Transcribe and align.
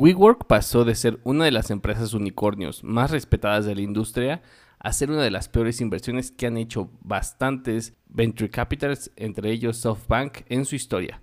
WeWork 0.00 0.46
pasó 0.46 0.84
de 0.84 0.94
ser 0.94 1.18
una 1.24 1.44
de 1.44 1.50
las 1.50 1.72
empresas 1.72 2.14
unicornios 2.14 2.84
más 2.84 3.10
respetadas 3.10 3.66
de 3.66 3.74
la 3.74 3.80
industria 3.80 4.42
a 4.78 4.92
ser 4.92 5.10
una 5.10 5.24
de 5.24 5.32
las 5.32 5.48
peores 5.48 5.80
inversiones 5.80 6.30
que 6.30 6.46
han 6.46 6.56
hecho 6.56 6.88
bastantes 7.00 7.96
venture 8.06 8.48
capitals, 8.48 9.10
entre 9.16 9.50
ellos 9.50 9.78
SoftBank, 9.78 10.42
en 10.50 10.66
su 10.66 10.76
historia. 10.76 11.20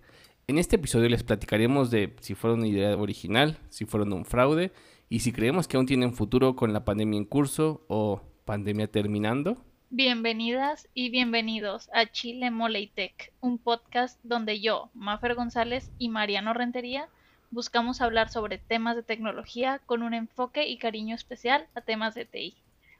En 0.48 0.58
este 0.58 0.76
episodio 0.76 1.08
les 1.08 1.24
platicaremos 1.24 1.90
de 1.90 2.18
si 2.20 2.36
fueron 2.36 2.60
una 2.60 2.68
idea 2.68 2.98
original, 2.98 3.58
si 3.70 3.86
fueron 3.86 4.12
un 4.12 4.26
fraude 4.26 4.74
y 5.08 5.20
si 5.20 5.32
creemos 5.32 5.70
que 5.70 5.78
aún 5.78 5.86
tienen 5.86 6.14
futuro 6.14 6.58
con 6.58 6.74
la 6.74 6.84
pandemia 6.84 7.18
en 7.18 7.24
curso 7.24 7.86
o 7.88 8.24
pandemia 8.44 8.92
terminando. 8.92 9.56
Bienvenidas 9.90 10.90
y 10.94 11.12
bienvenidos 11.12 11.90
a 11.94 12.08
Chile 12.08 12.52
Mole 12.52 12.92
Tech, 12.94 13.32
un 13.40 13.58
podcast 13.58 14.20
donde 14.24 14.60
yo, 14.60 14.90
Mafer 14.94 15.36
González 15.36 15.92
y 15.98 16.10
Mariano 16.10 16.54
Rentería 16.54 17.08
buscamos 17.52 18.02
hablar 18.02 18.30
sobre 18.30 18.58
temas 18.58 18.96
de 18.96 19.04
tecnología 19.04 19.80
con 19.86 20.04
un 20.04 20.14
enfoque 20.14 20.68
y 20.68 20.78
cariño 20.78 21.16
especial 21.16 21.68
a 21.76 21.82
temas 21.82 22.16
de 22.16 22.26
TI. 22.26 22.56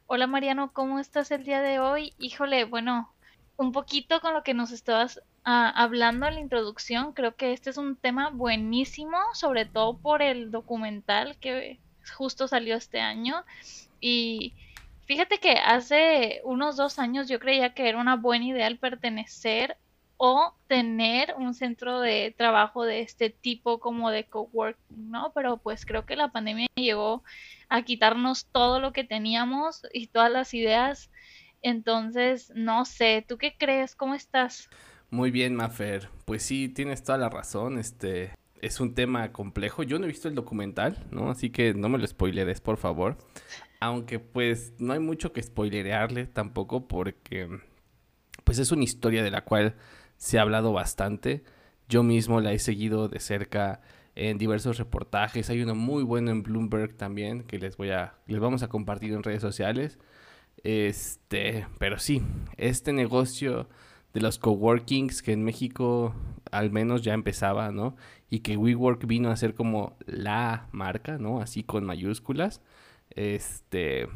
Hola 0.06 0.26
Mariano, 0.26 0.72
¿cómo 0.72 0.98
estás 0.98 1.30
el 1.30 1.44
día 1.44 1.60
de 1.60 1.80
hoy? 1.80 2.14
Híjole, 2.18 2.64
bueno, 2.64 3.12
un 3.56 3.72
poquito 3.72 4.20
con 4.20 4.34
lo 4.34 4.42
que 4.42 4.54
nos 4.54 4.70
estabas 4.70 5.20
ah, 5.44 5.72
hablando 5.74 6.26
en 6.26 6.34
la 6.34 6.40
introducción, 6.40 7.12
creo 7.12 7.34
que 7.34 7.52
este 7.52 7.70
es 7.70 7.76
un 7.76 7.96
tema 7.96 8.30
buenísimo, 8.30 9.18
sobre 9.34 9.64
todo 9.64 9.98
por 9.98 10.22
el 10.22 10.50
documental 10.50 11.36
que 11.38 11.80
justo 12.16 12.48
salió 12.48 12.76
este 12.76 13.00
año. 13.00 13.44
Y 14.00 14.54
fíjate 15.06 15.38
que 15.38 15.52
hace 15.52 16.40
unos 16.44 16.76
dos 16.76 16.98
años 16.98 17.28
yo 17.28 17.40
creía 17.40 17.74
que 17.74 17.88
era 17.88 17.98
una 17.98 18.16
buena 18.16 18.44
idea 18.44 18.66
el 18.66 18.78
pertenecer 18.78 19.76
o 20.16 20.54
tener 20.66 21.34
un 21.38 21.54
centro 21.54 22.00
de 22.00 22.34
trabajo 22.36 22.84
de 22.84 23.00
este 23.00 23.30
tipo 23.30 23.78
como 23.78 24.10
de 24.10 24.24
coworking, 24.24 25.10
¿no? 25.10 25.32
Pero 25.34 25.58
pues 25.58 25.84
creo 25.84 26.06
que 26.06 26.16
la 26.16 26.32
pandemia 26.32 26.66
llegó 26.74 27.22
a 27.68 27.82
quitarnos 27.82 28.46
todo 28.46 28.80
lo 28.80 28.92
que 28.92 29.04
teníamos 29.04 29.82
y 29.92 30.06
todas 30.06 30.30
las 30.30 30.54
ideas. 30.54 31.10
Entonces, 31.62 32.52
no 32.54 32.84
sé, 32.84 33.24
¿tú 33.26 33.38
qué 33.38 33.54
crees? 33.58 33.94
¿Cómo 33.94 34.14
estás? 34.14 34.70
Muy 35.10 35.30
bien, 35.30 35.54
Mafer. 35.54 36.08
Pues 36.24 36.42
sí, 36.42 36.68
tienes 36.68 37.02
toda 37.02 37.18
la 37.18 37.28
razón. 37.28 37.78
Este 37.78 38.32
es 38.60 38.80
un 38.80 38.94
tema 38.94 39.32
complejo. 39.32 39.82
Yo 39.82 39.98
no 39.98 40.04
he 40.04 40.08
visto 40.08 40.28
el 40.28 40.34
documental, 40.34 41.04
¿no? 41.10 41.30
Así 41.30 41.50
que 41.50 41.74
no 41.74 41.88
me 41.88 41.98
lo 41.98 42.06
spoileres, 42.06 42.60
por 42.60 42.76
favor. 42.76 43.18
Aunque 43.80 44.18
pues 44.18 44.72
no 44.78 44.92
hay 44.92 44.98
mucho 44.98 45.32
que 45.32 45.42
spoilerearle 45.42 46.26
tampoco 46.26 46.88
porque 46.88 47.48
pues 48.44 48.58
es 48.58 48.72
una 48.72 48.84
historia 48.84 49.22
de 49.22 49.30
la 49.30 49.42
cual 49.42 49.74
se 50.16 50.38
ha 50.38 50.42
hablado 50.42 50.72
bastante. 50.72 51.44
Yo 51.88 52.02
mismo 52.02 52.40
la 52.40 52.52
he 52.52 52.58
seguido 52.58 53.08
de 53.08 53.20
cerca 53.20 53.80
en 54.14 54.38
diversos 54.38 54.78
reportajes. 54.78 55.50
Hay 55.50 55.62
uno 55.62 55.74
muy 55.74 56.02
bueno 56.02 56.30
en 56.30 56.42
Bloomberg 56.42 56.96
también 56.96 57.42
que 57.42 57.58
les 57.58 57.76
voy 57.76 57.90
a 57.90 58.14
les 58.26 58.40
vamos 58.40 58.62
a 58.62 58.68
compartir 58.68 59.12
en 59.12 59.22
redes 59.22 59.42
sociales. 59.42 59.98
Este, 60.64 61.66
pero 61.78 61.98
sí, 61.98 62.22
este 62.56 62.92
negocio 62.92 63.68
de 64.14 64.20
los 64.20 64.38
coworkings 64.38 65.22
que 65.22 65.32
en 65.32 65.44
México 65.44 66.14
al 66.50 66.70
menos 66.70 67.02
ya 67.02 67.14
empezaba, 67.14 67.70
¿no? 67.70 67.96
Y 68.30 68.40
que 68.40 68.56
WeWork 68.56 69.06
vino 69.06 69.30
a 69.30 69.36
ser 69.36 69.54
como 69.54 69.96
la 70.06 70.68
marca, 70.72 71.18
¿no? 71.18 71.40
Así 71.40 71.62
con 71.62 71.84
mayúsculas. 71.84 72.62
Este, 73.10 74.08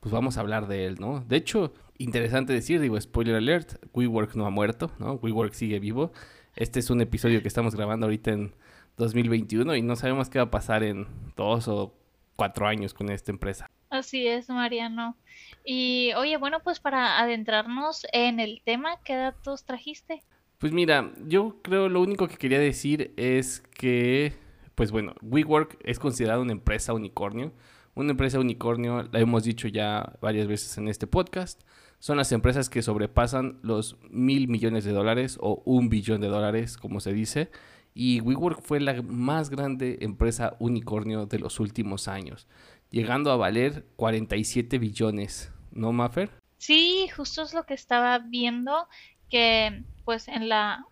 pues 0.00 0.12
vamos 0.12 0.36
a 0.36 0.40
hablar 0.40 0.68
de 0.68 0.86
él, 0.86 0.96
¿no? 1.00 1.20
De 1.20 1.36
hecho, 1.36 1.72
interesante 2.00 2.54
decir, 2.54 2.80
digo, 2.80 2.98
spoiler 2.98 3.36
alert, 3.36 3.74
WeWork 3.92 4.34
no 4.34 4.46
ha 4.46 4.50
muerto, 4.50 4.90
¿no? 4.98 5.14
WeWork 5.14 5.52
sigue 5.52 5.78
vivo. 5.78 6.12
Este 6.56 6.80
es 6.80 6.88
un 6.88 7.02
episodio 7.02 7.42
que 7.42 7.48
estamos 7.48 7.76
grabando 7.76 8.06
ahorita 8.06 8.32
en 8.32 8.54
2021 8.96 9.76
y 9.76 9.82
no 9.82 9.94
sabemos 9.96 10.30
qué 10.30 10.38
va 10.38 10.46
a 10.46 10.50
pasar 10.50 10.82
en 10.82 11.06
dos 11.36 11.68
o 11.68 11.94
cuatro 12.36 12.66
años 12.66 12.94
con 12.94 13.10
esta 13.10 13.30
empresa. 13.30 13.70
Así 13.90 14.26
es, 14.26 14.48
Mariano. 14.48 15.16
Y 15.62 16.12
oye, 16.16 16.38
bueno, 16.38 16.60
pues 16.64 16.80
para 16.80 17.20
adentrarnos 17.20 18.06
en 18.12 18.40
el 18.40 18.62
tema, 18.64 18.96
¿qué 19.04 19.16
datos 19.16 19.64
trajiste? 19.64 20.22
Pues 20.56 20.72
mira, 20.72 21.12
yo 21.26 21.60
creo 21.62 21.90
lo 21.90 22.00
único 22.00 22.28
que 22.28 22.36
quería 22.36 22.58
decir 22.58 23.12
es 23.18 23.60
que, 23.74 24.32
pues 24.74 24.90
bueno, 24.90 25.14
WeWork 25.20 25.78
es 25.84 25.98
considerado 25.98 26.40
una 26.40 26.52
empresa 26.52 26.94
unicornio. 26.94 27.52
Una 27.94 28.12
empresa 28.12 28.38
unicornio, 28.38 29.02
la 29.12 29.20
hemos 29.20 29.44
dicho 29.44 29.68
ya 29.68 30.14
varias 30.22 30.46
veces 30.46 30.78
en 30.78 30.88
este 30.88 31.06
podcast, 31.06 31.60
son 32.00 32.16
las 32.16 32.32
empresas 32.32 32.70
que 32.70 32.82
sobrepasan 32.82 33.60
los 33.62 33.96
mil 34.10 34.48
millones 34.48 34.84
de 34.84 34.92
dólares 34.92 35.38
o 35.40 35.62
un 35.66 35.90
billón 35.90 36.22
de 36.22 36.28
dólares, 36.28 36.76
como 36.78 36.98
se 36.98 37.12
dice. 37.12 37.50
Y 37.94 38.20
WeWork 38.20 38.62
fue 38.62 38.80
la 38.80 39.02
más 39.02 39.50
grande 39.50 39.98
empresa 40.00 40.56
unicornio 40.58 41.26
de 41.26 41.38
los 41.38 41.60
últimos 41.60 42.08
años, 42.08 42.46
llegando 42.90 43.30
a 43.30 43.36
valer 43.36 43.84
47 43.96 44.78
billones, 44.78 45.52
¿no, 45.72 45.92
Maffer? 45.92 46.30
Sí, 46.56 47.08
justo 47.14 47.42
es 47.42 47.52
lo 47.52 47.64
que 47.64 47.74
estaba 47.74 48.18
viendo, 48.18 48.88
que 49.28 49.82
pues 50.04 50.28
en 50.28 50.48
la 50.48 50.86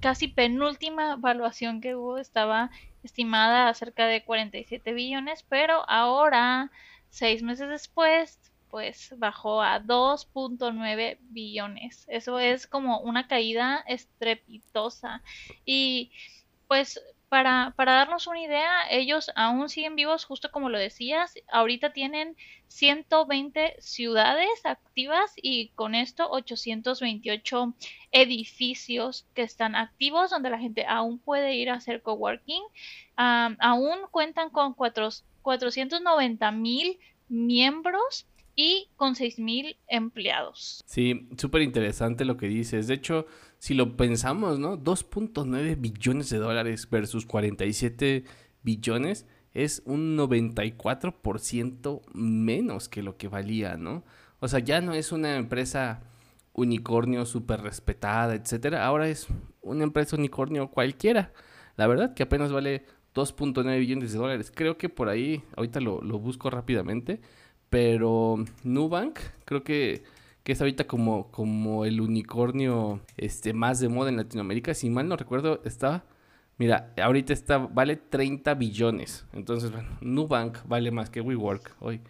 casi 0.00 0.28
penúltima 0.28 1.14
evaluación 1.14 1.80
que 1.80 1.94
hubo 1.94 2.18
estaba 2.18 2.70
estimada 3.02 3.68
a 3.68 3.74
cerca 3.74 4.06
de 4.06 4.24
47 4.24 4.92
billones, 4.92 5.44
pero 5.48 5.88
ahora, 5.88 6.70
seis 7.08 7.42
meses 7.42 7.68
después, 7.68 8.38
pues 8.72 9.12
bajó 9.18 9.60
a 9.60 9.82
2.9 9.82 11.18
billones. 11.20 12.06
Eso 12.08 12.38
es 12.38 12.66
como 12.66 13.00
una 13.00 13.28
caída 13.28 13.84
estrepitosa. 13.86 15.22
Y 15.66 16.10
pues 16.68 16.98
para, 17.28 17.74
para, 17.76 17.96
darnos 17.96 18.26
una 18.26 18.40
idea, 18.40 18.70
ellos 18.90 19.30
aún 19.36 19.68
siguen 19.68 19.94
vivos, 19.94 20.24
justo 20.24 20.50
como 20.50 20.70
lo 20.70 20.78
decías. 20.78 21.34
Ahorita 21.48 21.92
tienen 21.92 22.34
120 22.68 23.76
ciudades 23.78 24.64
activas 24.64 25.34
y 25.36 25.68
con 25.74 25.94
esto 25.94 26.30
828 26.30 27.74
edificios 28.10 29.26
que 29.34 29.42
están 29.42 29.76
activos 29.76 30.30
donde 30.30 30.48
la 30.48 30.58
gente 30.58 30.86
aún 30.88 31.18
puede 31.18 31.56
ir 31.56 31.68
a 31.68 31.74
hacer 31.74 32.00
coworking. 32.00 32.62
aún 33.16 33.98
cuentan 34.10 34.48
con 34.48 34.72
490 34.72 36.52
mil 36.52 36.98
miembros 37.28 38.26
y 38.54 38.88
con 38.96 39.14
6.000 39.14 39.76
empleados. 39.88 40.82
Sí, 40.86 41.28
súper 41.36 41.62
interesante 41.62 42.24
lo 42.24 42.36
que 42.36 42.48
dices. 42.48 42.86
De 42.86 42.94
hecho, 42.94 43.26
si 43.58 43.74
lo 43.74 43.96
pensamos, 43.96 44.58
¿no? 44.58 44.78
2.9 44.78 45.80
billones 45.80 46.30
de 46.30 46.38
dólares 46.38 46.88
versus 46.90 47.26
47 47.26 48.24
billones 48.62 49.26
es 49.54 49.82
un 49.84 50.16
94% 50.16 52.02
menos 52.12 52.88
que 52.88 53.02
lo 53.02 53.16
que 53.16 53.28
valía, 53.28 53.76
¿no? 53.76 54.04
O 54.40 54.48
sea, 54.48 54.58
ya 54.58 54.80
no 54.80 54.92
es 54.92 55.12
una 55.12 55.36
empresa 55.36 56.02
unicornio 56.54 57.24
súper 57.26 57.60
respetada, 57.60 58.34
etcétera. 58.34 58.84
Ahora 58.84 59.08
es 59.08 59.28
una 59.60 59.84
empresa 59.84 60.16
unicornio 60.16 60.68
cualquiera. 60.68 61.32
La 61.76 61.86
verdad 61.86 62.14
que 62.14 62.24
apenas 62.24 62.52
vale 62.52 62.84
2.9 63.14 63.78
billones 63.78 64.12
de 64.12 64.18
dólares. 64.18 64.52
Creo 64.54 64.76
que 64.76 64.88
por 64.88 65.08
ahí, 65.08 65.42
ahorita 65.56 65.80
lo, 65.80 66.00
lo 66.02 66.18
busco 66.18 66.50
rápidamente 66.50 67.20
pero 67.72 68.44
Nubank 68.64 69.18
creo 69.46 69.64
que, 69.64 70.02
es 70.44 70.60
ahorita 70.60 70.86
como, 70.86 71.30
como 71.30 71.86
el 71.86 72.02
unicornio 72.02 73.00
este, 73.16 73.54
más 73.54 73.80
de 73.80 73.88
moda 73.88 74.10
en 74.10 74.18
Latinoamérica. 74.18 74.74
Si 74.74 74.90
mal 74.90 75.08
no 75.08 75.16
recuerdo, 75.16 75.62
está... 75.64 76.04
Mira, 76.58 76.92
ahorita 77.02 77.32
está, 77.32 77.56
vale 77.56 77.96
30 77.96 78.52
billones. 78.56 79.26
Entonces, 79.32 79.72
bueno, 79.72 79.88
Nubank 80.02 80.58
vale 80.66 80.90
más 80.90 81.08
que 81.08 81.22
WeWork 81.22 81.76
hoy. 81.80 82.02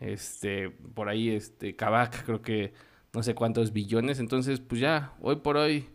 Este, 0.00 0.68
por 0.68 1.08
ahí, 1.08 1.30
este, 1.30 1.74
Kavak 1.74 2.26
creo 2.26 2.42
que 2.42 2.74
no 3.14 3.22
sé 3.22 3.34
cuántos 3.34 3.72
billones. 3.72 4.20
Entonces, 4.20 4.60
pues 4.60 4.82
ya, 4.82 5.14
hoy 5.22 5.36
por 5.36 5.56
hoy, 5.56 5.88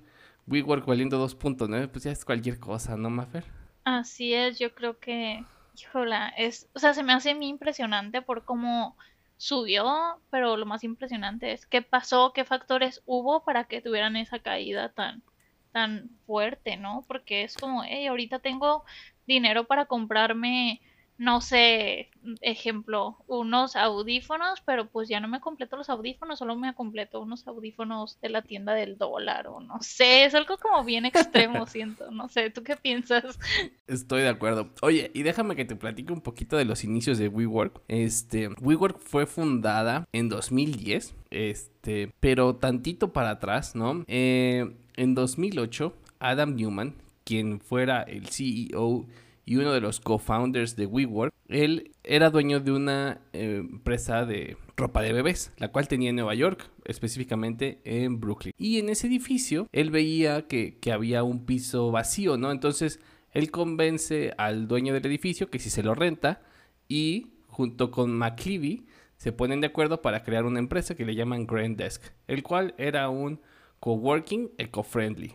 WeWork 0.47 0.87
valiendo 0.87 1.23
2.9, 1.23 1.89
pues 1.89 2.05
ya 2.05 2.11
es 2.11 2.25
cualquier 2.25 2.59
cosa, 2.59 2.97
¿no, 2.97 3.11
Mafer? 3.11 3.45
Así 3.83 4.33
es, 4.33 4.57
yo 4.57 4.73
creo 4.73 4.97
que, 4.97 5.45
híjola, 5.79 6.29
es, 6.29 6.67
o 6.73 6.79
sea, 6.79 6.95
se 6.95 7.03
me 7.03 7.13
hace 7.13 7.35
muy 7.35 7.49
impresionante 7.49 8.23
por 8.23 8.45
cómo 8.45 8.97
subió, 9.41 10.21
pero 10.29 10.55
lo 10.55 10.67
más 10.67 10.83
impresionante 10.83 11.51
es 11.51 11.65
qué 11.65 11.81
pasó, 11.81 12.31
qué 12.31 12.45
factores 12.45 13.01
hubo 13.07 13.43
para 13.43 13.63
que 13.63 13.81
tuvieran 13.81 14.15
esa 14.15 14.37
caída 14.37 14.89
tan, 14.89 15.23
tan 15.71 16.11
fuerte, 16.27 16.77
¿no? 16.77 17.03
Porque 17.07 17.41
es 17.43 17.57
como, 17.57 17.83
hey, 17.83 18.05
ahorita 18.05 18.37
tengo 18.37 18.85
dinero 19.25 19.65
para 19.65 19.87
comprarme 19.87 20.79
no 21.21 21.39
sé, 21.39 22.09
ejemplo, 22.41 23.15
unos 23.27 23.75
audífonos, 23.75 24.59
pero 24.65 24.87
pues 24.87 25.07
ya 25.07 25.19
no 25.19 25.27
me 25.27 25.39
completo 25.39 25.77
los 25.77 25.87
audífonos, 25.87 26.39
solo 26.39 26.55
me 26.55 26.73
completo 26.73 27.21
unos 27.21 27.47
audífonos 27.47 28.19
de 28.21 28.29
la 28.29 28.41
tienda 28.41 28.73
del 28.73 28.97
dólar 28.97 29.45
o 29.45 29.59
no 29.59 29.79
sé, 29.81 30.25
es 30.25 30.33
algo 30.33 30.57
como 30.57 30.83
bien 30.83 31.05
extremo, 31.05 31.67
siento, 31.67 32.09
no 32.09 32.27
sé, 32.27 32.49
¿tú 32.49 32.63
qué 32.63 32.75
piensas? 32.75 33.37
Estoy 33.85 34.23
de 34.23 34.29
acuerdo. 34.29 34.69
Oye, 34.81 35.11
y 35.13 35.21
déjame 35.21 35.55
que 35.55 35.63
te 35.63 35.75
platique 35.75 36.11
un 36.11 36.21
poquito 36.21 36.57
de 36.57 36.65
los 36.65 36.83
inicios 36.83 37.19
de 37.19 37.27
WeWork. 37.27 37.83
Este, 37.87 38.47
WeWork 38.59 38.97
fue 38.97 39.27
fundada 39.27 40.07
en 40.13 40.27
2010, 40.27 41.13
este, 41.29 42.11
pero 42.19 42.55
tantito 42.55 43.13
para 43.13 43.29
atrás, 43.29 43.75
¿no? 43.75 44.05
Eh, 44.07 44.75
en 44.95 45.13
2008, 45.13 45.93
Adam 46.17 46.55
Newman, 46.55 46.95
quien 47.25 47.59
fuera 47.59 48.01
el 48.01 48.27
CEO 48.29 49.05
y 49.45 49.57
uno 49.57 49.71
de 49.71 49.81
los 49.81 49.99
co-founders 49.99 50.75
de 50.75 50.85
WeWork, 50.85 51.33
él 51.47 51.91
era 52.03 52.29
dueño 52.29 52.59
de 52.59 52.71
una 52.71 53.21
eh, 53.33 53.57
empresa 53.59 54.25
de 54.25 54.57
ropa 54.77 55.01
de 55.01 55.13
bebés, 55.13 55.51
la 55.57 55.69
cual 55.69 55.87
tenía 55.87 56.09
en 56.09 56.15
Nueva 56.15 56.35
York, 56.35 56.69
específicamente 56.85 57.81
en 57.83 58.19
Brooklyn. 58.19 58.53
Y 58.57 58.79
en 58.79 58.89
ese 58.89 59.07
edificio 59.07 59.67
él 59.71 59.91
veía 59.91 60.47
que, 60.47 60.77
que 60.79 60.91
había 60.91 61.23
un 61.23 61.45
piso 61.45 61.91
vacío, 61.91 62.37
¿no? 62.37 62.51
Entonces 62.51 62.99
él 63.31 63.51
convence 63.51 64.33
al 64.37 64.67
dueño 64.67 64.93
del 64.93 65.05
edificio 65.05 65.49
que 65.49 65.59
si 65.59 65.69
se 65.69 65.83
lo 65.83 65.95
renta 65.95 66.41
y 66.87 67.27
junto 67.47 67.91
con 67.91 68.17
McClevy 68.17 68.85
se 69.17 69.31
ponen 69.31 69.61
de 69.61 69.67
acuerdo 69.67 70.01
para 70.01 70.23
crear 70.23 70.45
una 70.45 70.59
empresa 70.59 70.95
que 70.95 71.05
le 71.05 71.15
llaman 71.15 71.45
Grand 71.45 71.77
Desk, 71.77 72.01
el 72.27 72.41
cual 72.41 72.73
era 72.77 73.09
un 73.09 73.39
coworking 73.79 74.51
eco-friendly. 74.57 75.33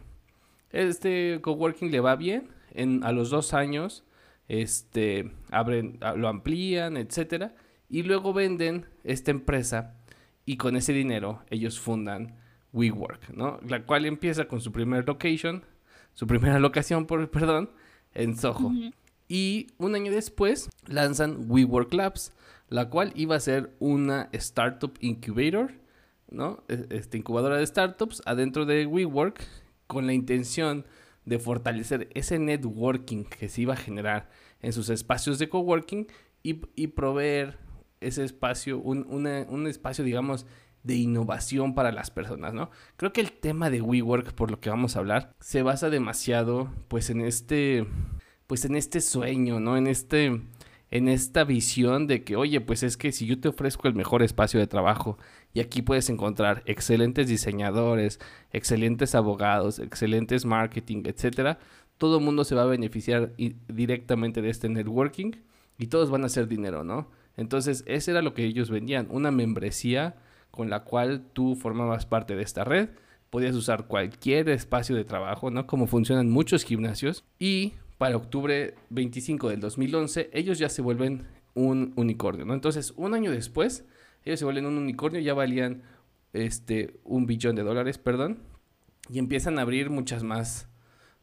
Este 0.70 1.38
coworking 1.40 1.90
le 1.90 2.00
va 2.00 2.16
bien, 2.16 2.48
en, 2.76 3.02
a 3.04 3.12
los 3.12 3.30
dos 3.30 3.54
años 3.54 4.04
este, 4.48 5.32
abren, 5.50 5.98
lo 6.16 6.28
amplían, 6.28 6.96
etcétera, 6.96 7.54
y 7.88 8.02
luego 8.02 8.32
venden 8.32 8.86
esta 9.04 9.30
empresa 9.30 9.94
y 10.44 10.56
con 10.56 10.76
ese 10.76 10.92
dinero 10.92 11.42
ellos 11.50 11.80
fundan 11.80 12.36
WeWork, 12.72 13.30
¿no? 13.30 13.58
La 13.66 13.84
cual 13.84 14.06
empieza 14.06 14.46
con 14.46 14.60
su 14.60 14.70
primer 14.70 15.06
location, 15.06 15.64
su 16.14 16.26
primera 16.26 16.58
locación, 16.58 17.06
por, 17.06 17.30
perdón, 17.30 17.70
en 18.14 18.36
Soho. 18.36 18.72
Y 19.28 19.68
un 19.78 19.94
año 19.94 20.12
después 20.12 20.70
lanzan 20.86 21.50
WeWork 21.50 21.92
Labs, 21.92 22.32
la 22.68 22.88
cual 22.88 23.12
iba 23.16 23.34
a 23.36 23.40
ser 23.40 23.74
una 23.78 24.28
startup 24.32 24.96
incubator, 25.00 25.72
¿no? 26.30 26.62
E, 26.68 26.86
este, 26.90 27.18
incubadora 27.18 27.56
de 27.56 27.66
startups 27.66 28.22
adentro 28.24 28.66
de 28.66 28.86
WeWork 28.86 29.40
con 29.86 30.06
la 30.06 30.12
intención 30.12 30.84
de 31.26 31.38
fortalecer 31.38 32.08
ese 32.14 32.38
networking 32.38 33.24
que 33.24 33.48
se 33.48 33.62
iba 33.62 33.74
a 33.74 33.76
generar 33.76 34.30
en 34.62 34.72
sus 34.72 34.88
espacios 34.88 35.38
de 35.38 35.48
coworking 35.50 36.06
y, 36.42 36.60
y 36.74 36.86
proveer 36.88 37.58
ese 38.00 38.24
espacio, 38.24 38.78
un, 38.78 39.06
un 39.08 39.66
espacio, 39.66 40.04
digamos, 40.04 40.46
de 40.82 40.94
innovación 40.94 41.74
para 41.74 41.90
las 41.90 42.10
personas, 42.10 42.54
¿no? 42.54 42.70
Creo 42.96 43.12
que 43.12 43.20
el 43.20 43.32
tema 43.32 43.70
de 43.70 43.82
WeWork, 43.82 44.32
por 44.34 44.52
lo 44.52 44.60
que 44.60 44.70
vamos 44.70 44.94
a 44.94 45.00
hablar, 45.00 45.34
se 45.40 45.62
basa 45.62 45.90
demasiado, 45.90 46.70
pues, 46.86 47.10
en 47.10 47.22
este, 47.22 47.86
pues, 48.46 48.64
en 48.64 48.76
este 48.76 49.00
sueño, 49.00 49.58
¿no? 49.58 49.76
En 49.76 49.88
este, 49.88 50.40
en 50.90 51.08
esta 51.08 51.42
visión 51.42 52.06
de 52.06 52.22
que, 52.22 52.36
oye, 52.36 52.60
pues 52.60 52.84
es 52.84 52.96
que 52.96 53.10
si 53.10 53.26
yo 53.26 53.40
te 53.40 53.48
ofrezco 53.48 53.88
el 53.88 53.94
mejor 53.94 54.22
espacio 54.22 54.60
de 54.60 54.68
trabajo 54.68 55.18
y 55.56 55.60
aquí 55.60 55.80
puedes 55.80 56.10
encontrar 56.10 56.62
excelentes 56.66 57.28
diseñadores, 57.28 58.20
excelentes 58.52 59.14
abogados, 59.14 59.78
excelentes 59.78 60.44
marketing, 60.44 61.04
etcétera, 61.06 61.58
todo 61.96 62.18
el 62.18 62.24
mundo 62.26 62.44
se 62.44 62.54
va 62.54 62.64
a 62.64 62.66
beneficiar 62.66 63.32
directamente 63.66 64.42
de 64.42 64.50
este 64.50 64.68
networking 64.68 65.32
y 65.78 65.86
todos 65.86 66.10
van 66.10 66.24
a 66.24 66.26
hacer 66.26 66.46
dinero, 66.46 66.84
¿no? 66.84 67.08
Entonces, 67.38 67.84
ese 67.86 68.10
era 68.10 68.20
lo 68.20 68.34
que 68.34 68.44
ellos 68.44 68.68
vendían, 68.68 69.06
una 69.08 69.30
membresía 69.30 70.16
con 70.50 70.68
la 70.68 70.84
cual 70.84 71.22
tú 71.32 71.56
formabas 71.56 72.04
parte 72.04 72.36
de 72.36 72.42
esta 72.42 72.62
red, 72.64 72.90
podías 73.30 73.54
usar 73.54 73.86
cualquier 73.86 74.50
espacio 74.50 74.94
de 74.94 75.04
trabajo, 75.04 75.50
¿no? 75.50 75.66
Como 75.66 75.86
funcionan 75.86 76.28
muchos 76.28 76.64
gimnasios 76.64 77.24
y 77.38 77.72
para 77.96 78.18
octubre 78.18 78.74
25 78.90 79.48
del 79.48 79.60
2011, 79.60 80.28
ellos 80.34 80.58
ya 80.58 80.68
se 80.68 80.82
vuelven 80.82 81.24
un 81.54 81.94
unicornio, 81.96 82.44
¿no? 82.44 82.52
Entonces, 82.52 82.92
un 82.98 83.14
año 83.14 83.30
después, 83.30 83.86
ellos 84.26 84.40
se 84.40 84.44
vuelven 84.44 84.66
un 84.66 84.76
unicornio, 84.76 85.20
ya 85.20 85.34
valían 85.34 85.82
este, 86.32 87.00
un 87.04 87.26
billón 87.26 87.56
de 87.56 87.62
dólares, 87.62 87.98
perdón, 87.98 88.40
y 89.08 89.18
empiezan 89.18 89.58
a 89.58 89.62
abrir 89.62 89.88
muchas 89.88 90.22
más, 90.22 90.68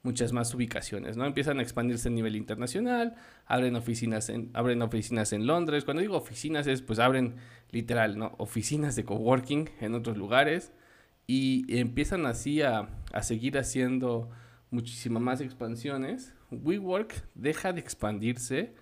muchas 0.02 0.34
más 0.34 0.54
ubicaciones, 0.56 1.18
¿no? 1.18 1.26
Empiezan 1.26 1.60
a 1.60 1.62
expandirse 1.62 2.08
a 2.08 2.12
nivel 2.12 2.36
internacional, 2.36 3.16
abren 3.46 3.76
oficinas 3.76 4.30
en, 4.30 4.50
abren 4.54 4.82
oficinas 4.82 5.34
en 5.34 5.46
Londres. 5.46 5.86
Cuando 5.86 6.02
digo 6.02 6.18
oficinas 6.18 6.66
es, 6.66 6.82
pues 6.82 7.00
abren 7.00 7.36
literal, 7.72 8.18
¿no? 8.18 8.34
Oficinas 8.38 8.96
de 8.96 9.06
coworking 9.06 9.70
en 9.82 9.94
otros 9.94 10.18
lugares 10.18 10.72
y 11.28 11.78
empiezan 11.78 12.26
así 12.26 12.62
a, 12.62 12.90
a 13.12 13.22
seguir 13.22 13.58
haciendo 13.58 14.30
muchísimas 14.72 15.22
más 15.22 15.42
expansiones 15.42 16.34
WeWork 16.62 17.28
deja 17.36 17.74
de 17.74 17.80
expandirse, 17.80 18.74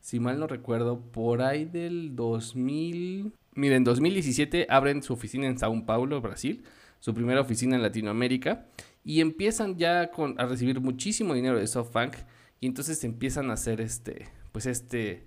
si 0.00 0.20
mal 0.20 0.38
no 0.38 0.46
recuerdo, 0.46 1.00
por 1.00 1.42
ahí 1.42 1.64
del 1.64 2.16
2000... 2.16 3.32
Miren, 3.54 3.78
en 3.78 3.84
2017 3.84 4.66
abren 4.68 5.02
su 5.02 5.12
oficina 5.12 5.46
en 5.46 5.58
Sao 5.58 5.84
Paulo, 5.84 6.20
Brasil, 6.20 6.64
su 7.00 7.14
primera 7.14 7.40
oficina 7.40 7.76
en 7.76 7.82
Latinoamérica, 7.82 8.66
y 9.04 9.20
empiezan 9.20 9.76
ya 9.76 10.10
a 10.36 10.46
recibir 10.46 10.80
muchísimo 10.80 11.34
dinero 11.34 11.58
de 11.58 11.66
SoftBank, 11.66 12.16
y 12.60 12.66
entonces 12.66 13.02
empiezan 13.04 13.50
a 13.50 13.54
hacer 13.54 13.80
este, 13.80 14.28
pues 14.52 14.66
este, 14.66 15.26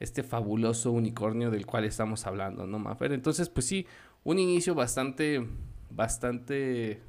este 0.00 0.22
fabuloso 0.22 0.90
unicornio 0.90 1.50
del 1.50 1.66
cual 1.66 1.84
estamos 1.84 2.26
hablando, 2.26 2.66
¿no, 2.66 2.78
Mafer? 2.78 3.12
Entonces, 3.12 3.48
pues 3.50 3.66
sí, 3.66 3.86
un 4.24 4.38
inicio 4.38 4.74
bastante, 4.74 5.46
bastante, 5.90 7.00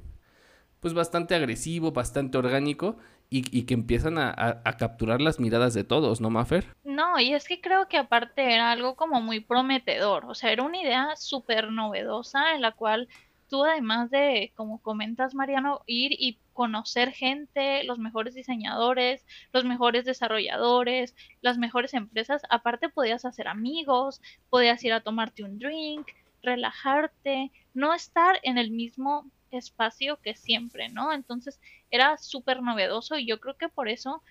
pues 0.80 0.94
bastante 0.94 1.34
agresivo, 1.34 1.92
bastante 1.92 2.38
orgánico, 2.38 2.98
y, 3.32 3.62
que 3.62 3.74
empiezan 3.74 4.18
a, 4.18 4.62
capturar 4.78 5.20
las 5.20 5.40
miradas 5.40 5.74
de 5.74 5.84
todos, 5.84 6.20
¿no, 6.20 6.30
Maffer? 6.30 6.66
No, 6.84 7.18
y 7.18 7.32
es 7.32 7.48
que 7.48 7.60
creo 7.60 7.88
que 7.88 7.96
aparte 7.96 8.52
era 8.52 8.70
algo 8.70 8.94
como 8.94 9.20
muy 9.20 9.40
prometedor, 9.40 10.26
o 10.26 10.34
sea, 10.34 10.52
era 10.52 10.62
una 10.62 10.80
idea 10.80 11.16
súper 11.16 11.70
novedosa 11.70 12.54
en 12.54 12.60
la 12.60 12.72
cual 12.72 13.08
tú 13.48 13.64
además 13.64 14.10
de, 14.10 14.52
como 14.56 14.80
comentas 14.80 15.34
Mariano, 15.34 15.82
ir 15.86 16.12
y 16.12 16.38
conocer 16.52 17.12
gente, 17.12 17.84
los 17.84 17.98
mejores 17.98 18.34
diseñadores, 18.34 19.24
los 19.52 19.64
mejores 19.64 20.04
desarrolladores, 20.04 21.14
las 21.40 21.58
mejores 21.58 21.94
empresas, 21.94 22.42
aparte 22.50 22.88
podías 22.88 23.24
hacer 23.24 23.48
amigos, 23.48 24.20
podías 24.50 24.82
ir 24.84 24.92
a 24.92 25.02
tomarte 25.02 25.44
un 25.44 25.58
drink, 25.58 26.06
relajarte, 26.42 27.52
no 27.74 27.94
estar 27.94 28.38
en 28.42 28.58
el 28.58 28.70
mismo 28.70 29.30
espacio 29.52 30.18
que 30.20 30.34
siempre, 30.34 30.88
¿no? 30.88 31.12
Entonces 31.12 31.60
era 31.90 32.16
súper 32.18 32.62
novedoso 32.62 33.18
y 33.18 33.26
yo 33.26 33.40
creo 33.40 33.56
que 33.56 33.68
por 33.68 33.88
eso, 33.88 34.22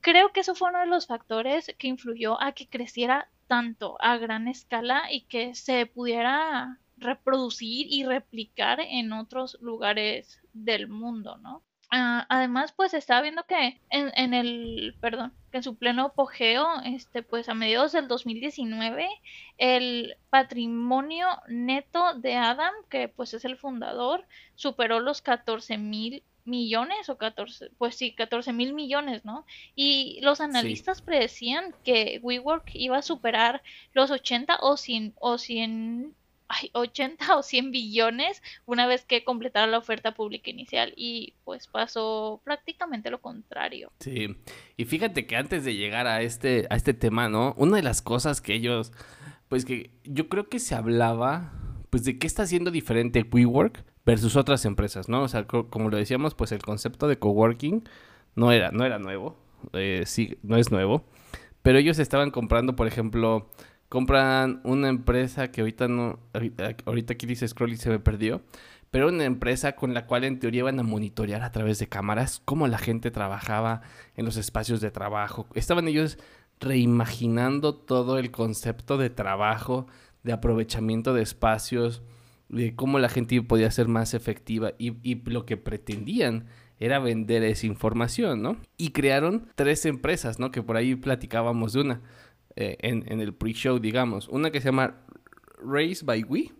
creo 0.00 0.32
que 0.32 0.40
eso 0.40 0.54
fue 0.54 0.70
uno 0.70 0.80
de 0.80 0.86
los 0.86 1.06
factores 1.06 1.74
que 1.78 1.88
influyó 1.88 2.40
a 2.40 2.52
que 2.52 2.68
creciera 2.68 3.30
tanto 3.46 3.96
a 4.00 4.16
gran 4.18 4.48
escala 4.48 5.10
y 5.10 5.22
que 5.22 5.54
se 5.54 5.86
pudiera 5.86 6.78
reproducir 6.96 7.86
y 7.90 8.04
replicar 8.04 8.80
en 8.80 9.12
otros 9.12 9.58
lugares 9.60 10.40
del 10.52 10.88
mundo, 10.88 11.38
¿no? 11.38 11.62
Ah, 11.90 12.26
además, 12.28 12.72
pues 12.72 12.92
estaba 12.92 13.22
viendo 13.22 13.44
que 13.44 13.80
en, 13.88 14.12
en, 14.14 14.34
el, 14.34 14.94
perdón, 15.00 15.32
que 15.50 15.58
en 15.58 15.62
su 15.62 15.76
pleno 15.76 16.06
apogeo, 16.06 16.66
este, 16.84 17.22
pues 17.22 17.48
a 17.48 17.54
mediados 17.54 17.92
del 17.92 18.08
2019, 18.08 19.08
el 19.56 20.16
patrimonio 20.28 21.28
neto 21.48 22.12
de 22.14 22.36
Adam, 22.36 22.74
que 22.90 23.08
pues 23.08 23.32
es 23.32 23.46
el 23.46 23.56
fundador, 23.56 24.26
superó 24.54 25.00
los 25.00 25.22
14 25.22 25.78
mil 25.78 26.22
millones 26.44 27.08
o 27.08 27.16
14, 27.16 27.70
pues 27.78 27.96
sí, 27.96 28.14
14 28.14 28.52
mil 28.52 28.74
millones, 28.74 29.24
¿no? 29.24 29.46
Y 29.74 30.18
los 30.22 30.40
analistas 30.40 31.00
predecían 31.00 31.74
que 31.84 32.20
WeWork 32.22 32.70
iba 32.74 32.98
a 32.98 33.02
superar 33.02 33.62
los 33.92 34.10
80 34.10 34.58
o 34.60 34.76
100, 34.76 35.14
o 35.20 35.38
100 35.38 36.14
ay, 36.48 36.70
80 36.72 37.36
o 37.36 37.42
100 37.42 37.70
billones 37.70 38.42
una 38.66 38.86
vez 38.86 39.04
que 39.04 39.24
completara 39.24 39.66
la 39.66 39.78
oferta 39.78 40.14
pública 40.14 40.50
inicial 40.50 40.92
y 40.96 41.34
pues 41.44 41.66
pasó 41.66 42.40
prácticamente 42.44 43.10
lo 43.10 43.20
contrario. 43.20 43.92
Sí, 44.00 44.36
y 44.76 44.84
fíjate 44.84 45.26
que 45.26 45.36
antes 45.36 45.64
de 45.64 45.76
llegar 45.76 46.06
a 46.06 46.22
este, 46.22 46.66
a 46.70 46.76
este 46.76 46.94
tema, 46.94 47.28
¿no? 47.28 47.54
Una 47.56 47.76
de 47.76 47.82
las 47.82 48.02
cosas 48.02 48.40
que 48.40 48.54
ellos, 48.54 48.92
pues 49.48 49.64
que 49.64 49.90
yo 50.04 50.28
creo 50.28 50.48
que 50.48 50.58
se 50.58 50.74
hablaba, 50.74 51.52
pues 51.90 52.04
de 52.04 52.18
qué 52.18 52.26
está 52.26 52.42
haciendo 52.42 52.70
diferente 52.70 53.24
WeWork 53.30 53.84
versus 54.04 54.36
otras 54.36 54.64
empresas, 54.64 55.08
¿no? 55.08 55.22
O 55.22 55.28
sea, 55.28 55.46
como 55.46 55.90
lo 55.90 55.96
decíamos, 55.96 56.34
pues 56.34 56.52
el 56.52 56.62
concepto 56.62 57.08
de 57.08 57.18
coworking 57.18 57.86
no 58.34 58.52
era, 58.52 58.70
no 58.70 58.84
era 58.86 58.98
nuevo, 58.98 59.36
eh, 59.74 60.04
sí, 60.06 60.38
no 60.42 60.56
es 60.56 60.70
nuevo, 60.70 61.04
pero 61.62 61.78
ellos 61.78 61.98
estaban 61.98 62.30
comprando, 62.30 62.74
por 62.74 62.86
ejemplo, 62.86 63.50
compran 63.88 64.60
una 64.64 64.88
empresa 64.88 65.50
que 65.50 65.62
ahorita 65.62 65.88
no, 65.88 66.18
ahorita, 66.32 67.12
aquí 67.14 67.26
dice 67.26 67.48
Scroll 67.48 67.72
y 67.72 67.76
se 67.76 67.90
me 67.90 67.98
perdió, 67.98 68.42
pero 68.90 69.08
una 69.08 69.24
empresa 69.24 69.76
con 69.76 69.94
la 69.94 70.06
cual 70.06 70.24
en 70.24 70.38
teoría 70.38 70.60
iban 70.60 70.80
a 70.80 70.82
monitorear 70.82 71.42
a 71.42 71.52
través 71.52 71.78
de 71.78 71.88
cámaras 71.88 72.40
cómo 72.44 72.68
la 72.68 72.78
gente 72.78 73.10
trabajaba 73.10 73.82
en 74.16 74.24
los 74.24 74.36
espacios 74.36 74.80
de 74.80 74.90
trabajo. 74.90 75.46
Estaban 75.54 75.88
ellos 75.88 76.18
reimaginando 76.60 77.74
todo 77.74 78.18
el 78.18 78.30
concepto 78.30 78.96
de 78.96 79.10
trabajo, 79.10 79.86
de 80.22 80.32
aprovechamiento 80.32 81.14
de 81.14 81.22
espacios, 81.22 82.02
de 82.48 82.74
cómo 82.74 82.98
la 82.98 83.08
gente 83.08 83.40
podía 83.42 83.70
ser 83.70 83.88
más 83.88 84.14
efectiva 84.14 84.72
y, 84.78 84.96
y 85.02 85.22
lo 85.30 85.44
que 85.44 85.56
pretendían 85.56 86.46
era 86.80 86.98
vender 86.98 87.42
esa 87.42 87.66
información, 87.66 88.42
¿no? 88.42 88.56
Y 88.76 88.90
crearon 88.90 89.48
tres 89.54 89.84
empresas, 89.84 90.38
¿no? 90.38 90.50
Que 90.50 90.62
por 90.62 90.76
ahí 90.76 90.94
platicábamos 90.94 91.72
de 91.72 91.80
una. 91.80 92.00
Eh, 92.60 92.76
en, 92.80 93.20
el 93.20 93.34
pre-show, 93.34 93.78
digamos. 93.78 94.26
Una 94.26 94.50
que 94.50 94.60
se 94.60 94.64
llama 94.64 94.96
Race 95.64 96.04
by 96.04 96.24
We, 96.24 96.50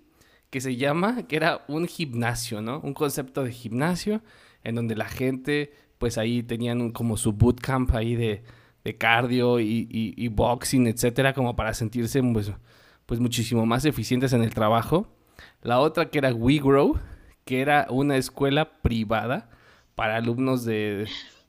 que 0.49 0.61
se 0.61 0.77
llama, 0.77 1.27
que 1.27 1.35
era 1.35 1.65
un 1.67 1.89
gimnasio, 1.89 2.63
¿no? 2.63 2.79
Un 2.85 2.95
concepto 2.95 3.43
de 3.43 3.51
gimnasio 3.51 4.23
en 4.63 4.77
donde 4.77 4.95
la 4.95 5.07
gente, 5.07 5.73
pues 5.99 6.17
ahí 6.17 6.45
tenían 6.45 6.93
como 6.93 7.17
su 7.17 7.33
bootcamp 7.33 7.93
ahí 7.97 8.15
de, 8.15 8.45
cardio 8.97 9.59
y, 9.59 10.29
boxing, 10.29 10.87
etcétera, 10.87 11.35
como 11.35 11.57
para 11.57 11.75
sentirse 11.75 12.23
pues, 12.23 12.53
pues 13.05 13.19
muchísimo 13.19 13.67
más 13.67 13.85
eficientes 13.85 14.33
en 14.33 14.45
el 14.45 14.55
trabajo. 14.55 15.09
La 15.63 15.81
otra 15.81 16.11
que 16.11 16.19
era 16.19 16.33
WeGrow, 16.33 16.97
que 17.45 17.61
era 17.61 17.89
una 17.91 18.17
escuela 18.17 18.81
privada 18.83 19.51
para 19.97 20.17
alumnos 20.17 20.65
de 20.65 21.09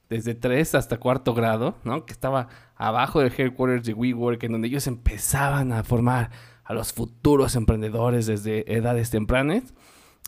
desde 0.09 0.33
3 0.33 0.75
hasta 0.75 0.97
cuarto 0.97 1.33
grado, 1.33 1.75
¿no? 1.83 2.05
Que 2.05 2.13
estaba 2.13 2.49
abajo 2.79 3.19
del 3.19 3.33
headquarters 3.37 3.85
de 3.85 3.93
WeWork, 3.93 4.41
en 4.43 4.53
donde 4.53 4.69
ellos 4.69 4.87
empezaban 4.87 5.71
a 5.73 5.83
formar 5.83 6.31
a 6.63 6.73
los 6.73 6.93
futuros 6.93 7.55
emprendedores 7.55 8.25
desde 8.25 8.73
edades 8.73 9.11
tempranas. 9.11 9.73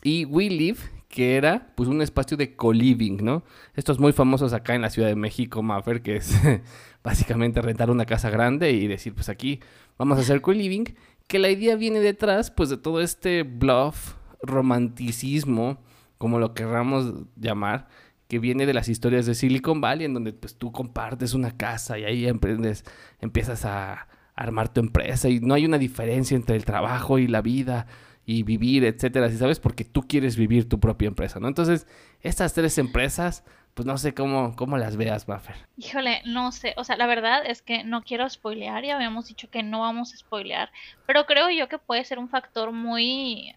Y 0.04 0.26
WeLive, 0.26 0.78
que 1.08 1.36
era 1.36 1.72
pues 1.74 1.88
un 1.88 2.02
espacio 2.02 2.36
de 2.36 2.54
co-living, 2.54 3.24
¿no? 3.24 3.42
Estos 3.74 3.98
muy 3.98 4.12
famosos 4.12 4.52
acá 4.52 4.74
en 4.74 4.82
la 4.82 4.90
Ciudad 4.90 5.08
de 5.08 5.16
México, 5.16 5.62
Maffer, 5.62 6.02
que 6.02 6.16
es 6.16 6.34
básicamente 7.02 7.62
rentar 7.62 7.90
una 7.90 8.04
casa 8.04 8.28
grande 8.28 8.70
y 8.72 8.86
decir, 8.86 9.14
pues 9.14 9.28
aquí 9.28 9.60
vamos 9.98 10.18
a 10.18 10.20
hacer 10.20 10.42
co-living, 10.42 10.84
que 11.28 11.38
la 11.38 11.48
idea 11.48 11.74
viene 11.76 12.00
detrás 12.00 12.50
pues 12.50 12.68
de 12.68 12.76
todo 12.76 13.00
este 13.00 13.44
bluff, 13.44 14.14
romanticismo, 14.42 15.78
como 16.18 16.38
lo 16.38 16.52
querramos 16.52 17.14
llamar, 17.36 17.88
que 18.32 18.38
viene 18.38 18.64
de 18.64 18.72
las 18.72 18.88
historias 18.88 19.26
de 19.26 19.34
Silicon 19.34 19.82
Valley, 19.82 20.06
en 20.06 20.14
donde 20.14 20.32
pues 20.32 20.56
tú 20.56 20.72
compartes 20.72 21.34
una 21.34 21.54
casa 21.54 21.98
y 21.98 22.04
ahí 22.04 22.26
emprendes, 22.26 22.82
empiezas 23.20 23.66
a 23.66 24.08
armar 24.34 24.72
tu 24.72 24.80
empresa 24.80 25.28
y 25.28 25.38
no 25.40 25.52
hay 25.52 25.66
una 25.66 25.76
diferencia 25.76 26.34
entre 26.34 26.56
el 26.56 26.64
trabajo 26.64 27.18
y 27.18 27.26
la 27.26 27.42
vida 27.42 27.86
y 28.24 28.42
vivir, 28.42 28.84
etcétera, 28.84 29.28
si 29.28 29.36
sabes, 29.36 29.60
porque 29.60 29.84
tú 29.84 30.08
quieres 30.08 30.38
vivir 30.38 30.66
tu 30.66 30.80
propia 30.80 31.08
empresa, 31.08 31.40
¿no? 31.40 31.48
Entonces, 31.48 31.86
estas 32.22 32.54
tres 32.54 32.78
empresas, 32.78 33.44
pues 33.74 33.84
no 33.84 33.98
sé 33.98 34.14
cómo, 34.14 34.56
cómo 34.56 34.78
las 34.78 34.96
veas, 34.96 35.26
Buffer. 35.26 35.56
Híjole, 35.76 36.22
no 36.24 36.52
sé, 36.52 36.72
o 36.78 36.84
sea, 36.84 36.96
la 36.96 37.06
verdad 37.06 37.42
es 37.44 37.60
que 37.60 37.84
no 37.84 38.02
quiero 38.02 38.26
spoilear, 38.30 38.82
ya 38.82 38.96
habíamos 38.96 39.28
dicho 39.28 39.50
que 39.50 39.62
no 39.62 39.80
vamos 39.80 40.14
a 40.14 40.16
spoilear, 40.16 40.70
pero 41.04 41.26
creo 41.26 41.50
yo 41.50 41.68
que 41.68 41.76
puede 41.76 42.06
ser 42.06 42.18
un 42.18 42.30
factor 42.30 42.72
muy 42.72 43.54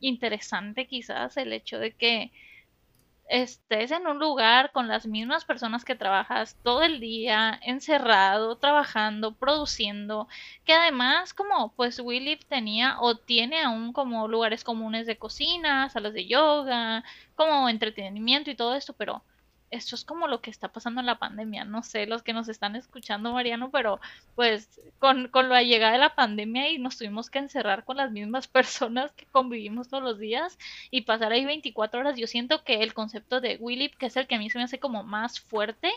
interesante 0.00 0.86
quizás 0.86 1.36
el 1.36 1.52
hecho 1.52 1.78
de 1.78 1.90
que 1.90 2.32
estés 3.28 3.90
en 3.90 4.06
un 4.06 4.18
lugar 4.18 4.72
con 4.72 4.88
las 4.88 5.06
mismas 5.06 5.44
personas 5.44 5.84
que 5.84 5.94
trabajas 5.94 6.56
todo 6.62 6.82
el 6.82 7.00
día, 7.00 7.58
encerrado, 7.62 8.56
trabajando, 8.56 9.34
produciendo, 9.34 10.28
que 10.64 10.72
además 10.72 11.34
como 11.34 11.72
pues 11.74 12.00
Willy 12.00 12.36
tenía 12.48 13.00
o 13.00 13.16
tiene 13.16 13.62
aún 13.62 13.92
como 13.92 14.28
lugares 14.28 14.64
comunes 14.64 15.06
de 15.06 15.18
cocina, 15.18 15.90
salas 15.90 16.14
de 16.14 16.26
yoga, 16.26 17.04
como 17.36 17.68
entretenimiento 17.68 18.50
y 18.50 18.56
todo 18.56 18.74
esto, 18.74 18.94
pero 18.94 19.22
esto 19.70 19.94
es 19.94 20.04
como 20.04 20.28
lo 20.28 20.40
que 20.40 20.50
está 20.50 20.68
pasando 20.68 21.00
en 21.00 21.06
la 21.06 21.18
pandemia. 21.18 21.64
No 21.64 21.82
sé, 21.82 22.06
los 22.06 22.22
que 22.22 22.32
nos 22.32 22.48
están 22.48 22.76
escuchando, 22.76 23.32
Mariano, 23.32 23.70
pero 23.70 24.00
pues 24.34 24.80
con, 24.98 25.28
con 25.28 25.48
la 25.48 25.62
llegada 25.62 25.92
de 25.92 25.98
la 25.98 26.14
pandemia 26.14 26.70
y 26.70 26.78
nos 26.78 26.96
tuvimos 26.98 27.30
que 27.30 27.38
encerrar 27.38 27.84
con 27.84 27.96
las 27.96 28.10
mismas 28.10 28.48
personas 28.48 29.12
que 29.12 29.26
convivimos 29.26 29.88
todos 29.88 30.02
los 30.02 30.18
días 30.18 30.58
y 30.90 31.02
pasar 31.02 31.32
ahí 31.32 31.44
24 31.44 32.00
horas, 32.00 32.16
yo 32.16 32.26
siento 32.26 32.64
que 32.64 32.82
el 32.82 32.94
concepto 32.94 33.40
de 33.40 33.56
Willip, 33.56 33.94
que 33.96 34.06
es 34.06 34.16
el 34.16 34.26
que 34.26 34.36
a 34.36 34.38
mí 34.38 34.50
se 34.50 34.58
me 34.58 34.64
hace 34.64 34.78
como 34.78 35.02
más 35.02 35.40
fuerte, 35.40 35.90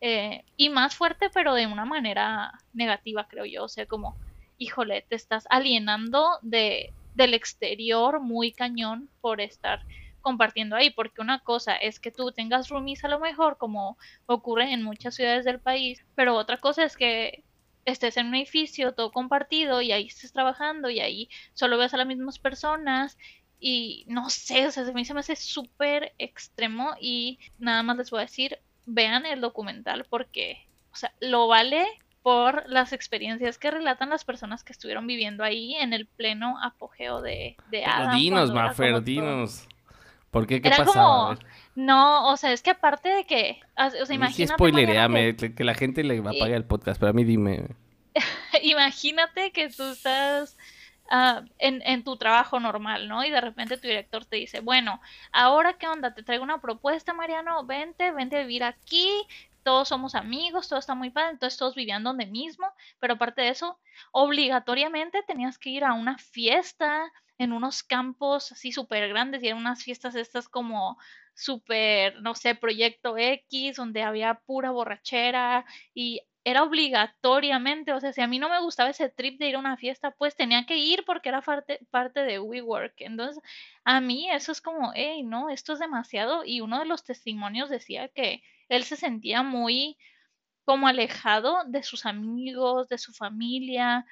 eh, 0.00 0.44
y 0.56 0.68
más 0.68 0.94
fuerte, 0.94 1.30
pero 1.32 1.54
de 1.54 1.66
una 1.66 1.86
manera 1.86 2.52
negativa, 2.74 3.26
creo 3.26 3.46
yo. 3.46 3.64
O 3.64 3.68
sea, 3.68 3.86
como, 3.86 4.16
híjole, 4.58 5.02
te 5.08 5.16
estás 5.16 5.46
alienando 5.48 6.38
de, 6.42 6.92
del 7.14 7.32
exterior 7.32 8.20
muy 8.20 8.52
cañón 8.52 9.08
por 9.20 9.40
estar 9.40 9.80
compartiendo 10.24 10.74
ahí, 10.74 10.90
porque 10.90 11.20
una 11.20 11.38
cosa 11.40 11.76
es 11.76 12.00
que 12.00 12.10
tú 12.10 12.32
tengas 12.32 12.70
roomies 12.70 13.04
a 13.04 13.08
lo 13.08 13.20
mejor, 13.20 13.58
como 13.58 13.98
ocurre 14.26 14.72
en 14.72 14.82
muchas 14.82 15.14
ciudades 15.14 15.44
del 15.44 15.60
país, 15.60 16.04
pero 16.14 16.34
otra 16.34 16.58
cosa 16.58 16.82
es 16.82 16.96
que 16.96 17.44
estés 17.84 18.16
en 18.16 18.28
un 18.28 18.34
edificio 18.34 18.94
todo 18.94 19.12
compartido 19.12 19.82
y 19.82 19.92
ahí 19.92 20.06
estés 20.06 20.32
trabajando 20.32 20.88
y 20.88 21.00
ahí 21.00 21.28
solo 21.52 21.76
ves 21.76 21.92
a 21.92 21.98
las 21.98 22.06
mismas 22.06 22.38
personas 22.38 23.18
y 23.60 24.04
no 24.08 24.30
sé, 24.30 24.66
o 24.66 24.70
sea, 24.70 24.88
a 24.88 24.92
mí 24.92 25.04
se 25.04 25.12
me 25.12 25.20
hace 25.20 25.36
súper 25.36 26.14
extremo 26.18 26.94
y 26.98 27.38
nada 27.58 27.82
más 27.82 27.98
les 27.98 28.10
voy 28.10 28.20
a 28.20 28.22
decir, 28.22 28.58
vean 28.86 29.26
el 29.26 29.42
documental 29.42 30.06
porque, 30.08 30.66
o 30.90 30.96
sea, 30.96 31.12
lo 31.20 31.46
vale 31.46 31.84
por 32.22 32.64
las 32.70 32.94
experiencias 32.94 33.58
que 33.58 33.70
relatan 33.70 34.08
las 34.08 34.24
personas 34.24 34.64
que 34.64 34.72
estuvieron 34.72 35.06
viviendo 35.06 35.44
ahí 35.44 35.74
en 35.74 35.92
el 35.92 36.06
pleno 36.06 36.56
apogeo 36.62 37.20
de, 37.20 37.58
de 37.70 37.84
Adam. 37.84 38.16
dinos, 38.16 38.50
Mafer, 38.50 39.02
dinos. 39.04 39.68
¿Por 40.34 40.48
qué? 40.48 40.60
¿Qué 40.60 40.66
Era 40.66 40.78
pasaba? 40.78 41.36
como, 41.36 41.48
no, 41.76 42.28
o 42.28 42.36
sea, 42.36 42.50
es 42.50 42.60
que 42.60 42.70
aparte 42.70 43.08
de 43.08 43.24
que, 43.24 43.60
o 43.76 43.88
sea, 44.04 44.16
imagínate. 44.16 44.34
Sí, 44.34 44.46
spoilereame, 44.48 45.36
que... 45.36 45.54
que 45.54 45.62
la 45.62 45.74
gente 45.74 46.02
le 46.02 46.18
apague 46.18 46.56
el 46.56 46.64
podcast, 46.64 46.98
pero 46.98 47.10
a 47.10 47.12
mí 47.12 47.22
dime. 47.22 47.68
imagínate 48.62 49.52
que 49.52 49.68
tú 49.68 49.84
estás 49.84 50.56
uh, 51.12 51.46
en, 51.58 51.82
en, 51.86 52.02
tu 52.02 52.16
trabajo 52.16 52.58
normal, 52.58 53.06
¿no? 53.06 53.24
Y 53.24 53.30
de 53.30 53.40
repente 53.40 53.76
tu 53.76 53.86
director 53.86 54.24
te 54.24 54.34
dice, 54.34 54.58
bueno, 54.58 55.00
ahora 55.30 55.74
qué 55.74 55.86
onda, 55.86 56.14
te 56.14 56.24
traigo 56.24 56.42
una 56.42 56.60
propuesta, 56.60 57.14
Mariano, 57.14 57.64
vente, 57.64 58.10
vente 58.10 58.38
a 58.38 58.40
vivir 58.40 58.64
aquí, 58.64 59.08
todos 59.62 59.86
somos 59.86 60.16
amigos, 60.16 60.68
todo 60.68 60.80
está 60.80 60.96
muy 60.96 61.10
padre, 61.10 61.30
entonces 61.34 61.56
todos 61.56 61.76
vivían 61.76 62.02
donde 62.02 62.26
mismo, 62.26 62.66
pero 62.98 63.14
aparte 63.14 63.42
de 63.42 63.50
eso, 63.50 63.78
obligatoriamente 64.10 65.22
tenías 65.28 65.58
que 65.58 65.70
ir 65.70 65.84
a 65.84 65.92
una 65.92 66.18
fiesta 66.18 67.12
en 67.38 67.52
unos 67.52 67.82
campos 67.82 68.52
así 68.52 68.72
súper 68.72 69.08
grandes 69.08 69.42
y 69.42 69.48
eran 69.48 69.58
unas 69.58 69.82
fiestas 69.82 70.14
estas 70.14 70.48
como 70.48 70.98
súper, 71.34 72.20
no 72.22 72.34
sé, 72.34 72.54
Proyecto 72.54 73.18
X, 73.18 73.76
donde 73.76 74.02
había 74.02 74.34
pura 74.46 74.70
borrachera 74.70 75.64
y 75.94 76.22
era 76.44 76.62
obligatoriamente, 76.62 77.92
o 77.92 78.00
sea, 78.00 78.12
si 78.12 78.20
a 78.20 78.26
mí 78.26 78.38
no 78.38 78.50
me 78.50 78.60
gustaba 78.60 78.90
ese 78.90 79.08
trip 79.08 79.38
de 79.38 79.48
ir 79.48 79.56
a 79.56 79.58
una 79.58 79.78
fiesta, 79.78 80.10
pues 80.10 80.36
tenía 80.36 80.66
que 80.66 80.76
ir 80.76 81.04
porque 81.06 81.30
era 81.30 81.40
parte, 81.40 81.80
parte 81.90 82.20
de 82.20 82.38
WeWork. 82.38 82.94
Entonces, 82.98 83.42
a 83.84 84.00
mí 84.02 84.30
eso 84.30 84.52
es 84.52 84.60
como, 84.60 84.92
hey, 84.94 85.22
no, 85.22 85.48
esto 85.48 85.72
es 85.72 85.78
demasiado. 85.78 86.44
Y 86.44 86.60
uno 86.60 86.78
de 86.78 86.84
los 86.84 87.02
testimonios 87.02 87.70
decía 87.70 88.08
que 88.08 88.42
él 88.68 88.84
se 88.84 88.96
sentía 88.96 89.42
muy 89.42 89.96
como 90.64 90.86
alejado 90.88 91.64
de 91.66 91.82
sus 91.82 92.06
amigos, 92.06 92.88
de 92.88 92.98
su 92.98 93.12
familia 93.14 94.06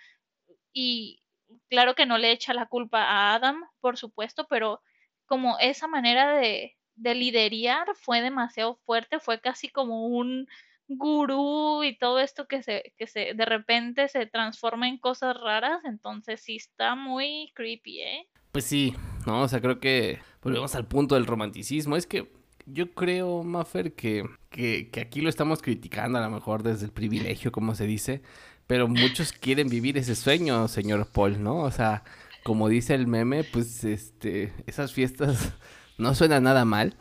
y, 0.73 1.22
claro 1.69 1.95
que 1.95 2.07
no 2.07 2.19
le 2.19 2.33
echa 2.33 2.55
la 2.55 2.67
culpa 2.67 3.03
a 3.03 3.35
Adam, 3.35 3.63
por 3.81 3.97
supuesto, 3.97 4.47
pero 4.49 4.81
como 5.27 5.59
esa 5.59 5.87
manera 5.89 6.37
de, 6.37 6.77
de 6.95 7.15
liderar 7.15 7.87
fue 7.95 8.21
demasiado 8.21 8.77
fuerte, 8.85 9.21
fue 9.21 9.41
casi 9.41 9.69
como 9.69 10.07
un 10.07 10.47
gurú 10.89 11.83
y 11.85 11.97
todo 11.97 12.19
esto 12.19 12.47
que 12.47 12.63
se, 12.63 12.93
que 12.99 13.07
se 13.07 13.35
de 13.35 13.45
repente 13.45 14.09
se 14.09 14.27
transforma 14.27 14.89
en 14.89 14.99
cosas 14.99 15.37
raras, 15.41 15.85
entonces 15.85 16.41
sí 16.43 16.57
está 16.57 16.95
muy 16.95 17.51
creepy, 17.55 18.01
¿eh? 18.01 18.29
Pues 18.51 18.65
sí, 18.65 18.95
no, 19.27 19.43
o 19.43 19.49
sea, 19.49 19.61
creo 19.61 19.81
que 19.81 20.21
volvemos 20.43 20.75
al 20.75 20.87
punto 20.87 21.15
del 21.15 21.27
romanticismo, 21.27 21.97
es 21.97 22.07
que 22.07 22.31
yo 22.67 22.93
creo, 22.93 23.43
Maffer, 23.43 23.95
que, 23.95 24.25
que, 24.51 24.91
que 24.91 25.01
aquí 25.01 25.21
lo 25.21 25.29
estamos 25.29 25.63
criticando 25.63 26.19
a 26.19 26.23
lo 26.23 26.31
mejor 26.31 26.63
desde 26.63 26.87
el 26.87 26.93
privilegio, 26.93 27.53
como 27.53 27.75
se 27.75 27.87
dice, 27.87 28.23
pero 28.67 28.89
muchos 28.89 29.33
quieren 29.33 29.69
vivir 29.69 29.99
ese 29.99 30.15
sueño, 30.15 30.69
señor 30.69 31.07
Paul, 31.07 31.43
¿no? 31.43 31.59
O 31.59 31.71
sea, 31.71 32.05
como 32.43 32.69
dice 32.69 32.95
el 32.95 33.07
meme, 33.07 33.45
pues 33.45 33.85
este, 33.85 34.53
esas 34.67 34.93
fiestas 34.93 35.53
no 35.99 36.15
suenan 36.15 36.45
nada 36.45 36.65
mal, 36.65 36.97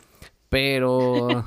pero 0.50 1.44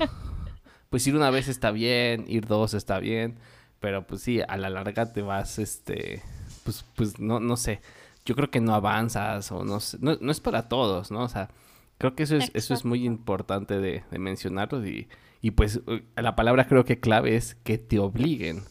pues 0.89 1.05
ir 1.07 1.15
una 1.15 1.29
vez 1.29 1.47
está 1.47 1.71
bien, 1.71 2.25
ir 2.27 2.47
dos 2.47 2.73
está 2.73 2.99
bien, 2.99 3.37
pero 3.79 4.07
pues 4.07 4.21
sí, 4.21 4.41
a 4.47 4.57
la 4.57 4.69
larga 4.69 5.11
te 5.13 5.21
vas, 5.21 5.59
este, 5.59 6.21
pues, 6.63 6.85
pues 6.95 7.19
no, 7.19 7.39
no 7.39 7.57
sé, 7.57 7.81
yo 8.25 8.35
creo 8.35 8.49
que 8.49 8.61
no 8.61 8.73
avanzas 8.73 9.51
o 9.51 9.63
no 9.63 9.79
sé, 9.79 9.97
no, 10.01 10.17
no 10.19 10.31
es 10.31 10.39
para 10.39 10.67
todos, 10.67 11.11
¿no? 11.11 11.21
O 11.21 11.29
sea, 11.29 11.49
creo 11.97 12.15
que 12.15 12.23
eso 12.23 12.37
es, 12.37 12.51
eso 12.53 12.73
es 12.73 12.85
muy 12.85 13.05
importante 13.05 13.79
de, 13.79 14.03
de 14.09 14.19
mencionarlo 14.19 14.85
y, 14.85 15.07
y 15.41 15.51
pues 15.51 15.81
la 16.15 16.35
palabra 16.35 16.67
creo 16.67 16.85
que 16.85 16.99
clave 16.99 17.35
es 17.35 17.55
que 17.55 17.77
te 17.77 17.99
obliguen. 17.99 18.63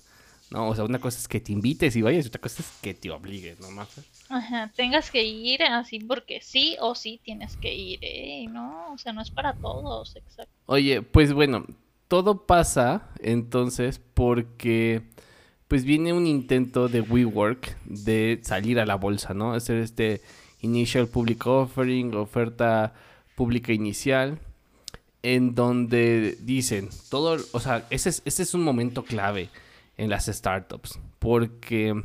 ¿no? 0.50 0.68
O 0.68 0.74
sea, 0.74 0.84
una 0.84 1.00
cosa 1.00 1.18
es 1.18 1.26
que 1.26 1.40
te 1.40 1.52
invites 1.52 1.96
y 1.96 2.02
vayas, 2.02 2.24
y 2.24 2.28
otra 2.28 2.40
cosa 2.40 2.62
es 2.62 2.70
que 2.80 2.94
te 2.94 3.10
obligues, 3.10 3.58
¿no, 3.60 3.70
más 3.70 3.88
Ajá, 4.28 4.70
tengas 4.76 5.10
que 5.10 5.24
ir 5.24 5.62
así 5.64 5.98
porque 5.98 6.40
sí 6.42 6.76
o 6.80 6.94
sí 6.94 7.20
tienes 7.22 7.56
que 7.56 7.74
ir, 7.74 7.98
¿eh? 8.02 8.46
¿No? 8.48 8.92
O 8.92 8.98
sea, 8.98 9.12
no 9.12 9.20
es 9.20 9.30
para 9.30 9.54
todos, 9.54 10.16
exacto. 10.16 10.52
Oye, 10.66 11.02
pues 11.02 11.32
bueno, 11.32 11.66
todo 12.08 12.46
pasa 12.46 13.10
entonces 13.20 14.00
porque 14.14 15.02
pues 15.68 15.84
viene 15.84 16.12
un 16.12 16.26
intento 16.26 16.88
de 16.88 17.00
WeWork 17.00 17.76
de 17.84 18.40
salir 18.42 18.78
a 18.78 18.86
la 18.86 18.94
bolsa, 18.94 19.34
¿no? 19.34 19.54
Hacer 19.54 19.78
este 19.78 20.22
Initial 20.60 21.08
Public 21.08 21.46
Offering, 21.46 22.14
oferta 22.14 22.94
pública 23.34 23.72
inicial, 23.72 24.38
en 25.22 25.54
donde 25.54 26.36
dicen, 26.42 26.90
todo, 27.08 27.42
o 27.52 27.60
sea, 27.60 27.86
ese 27.90 28.10
es, 28.10 28.22
ese 28.24 28.42
es 28.42 28.54
un 28.54 28.62
momento 28.62 29.04
clave 29.04 29.48
en 29.96 30.10
las 30.10 30.26
startups. 30.26 30.98
Porque 31.18 32.02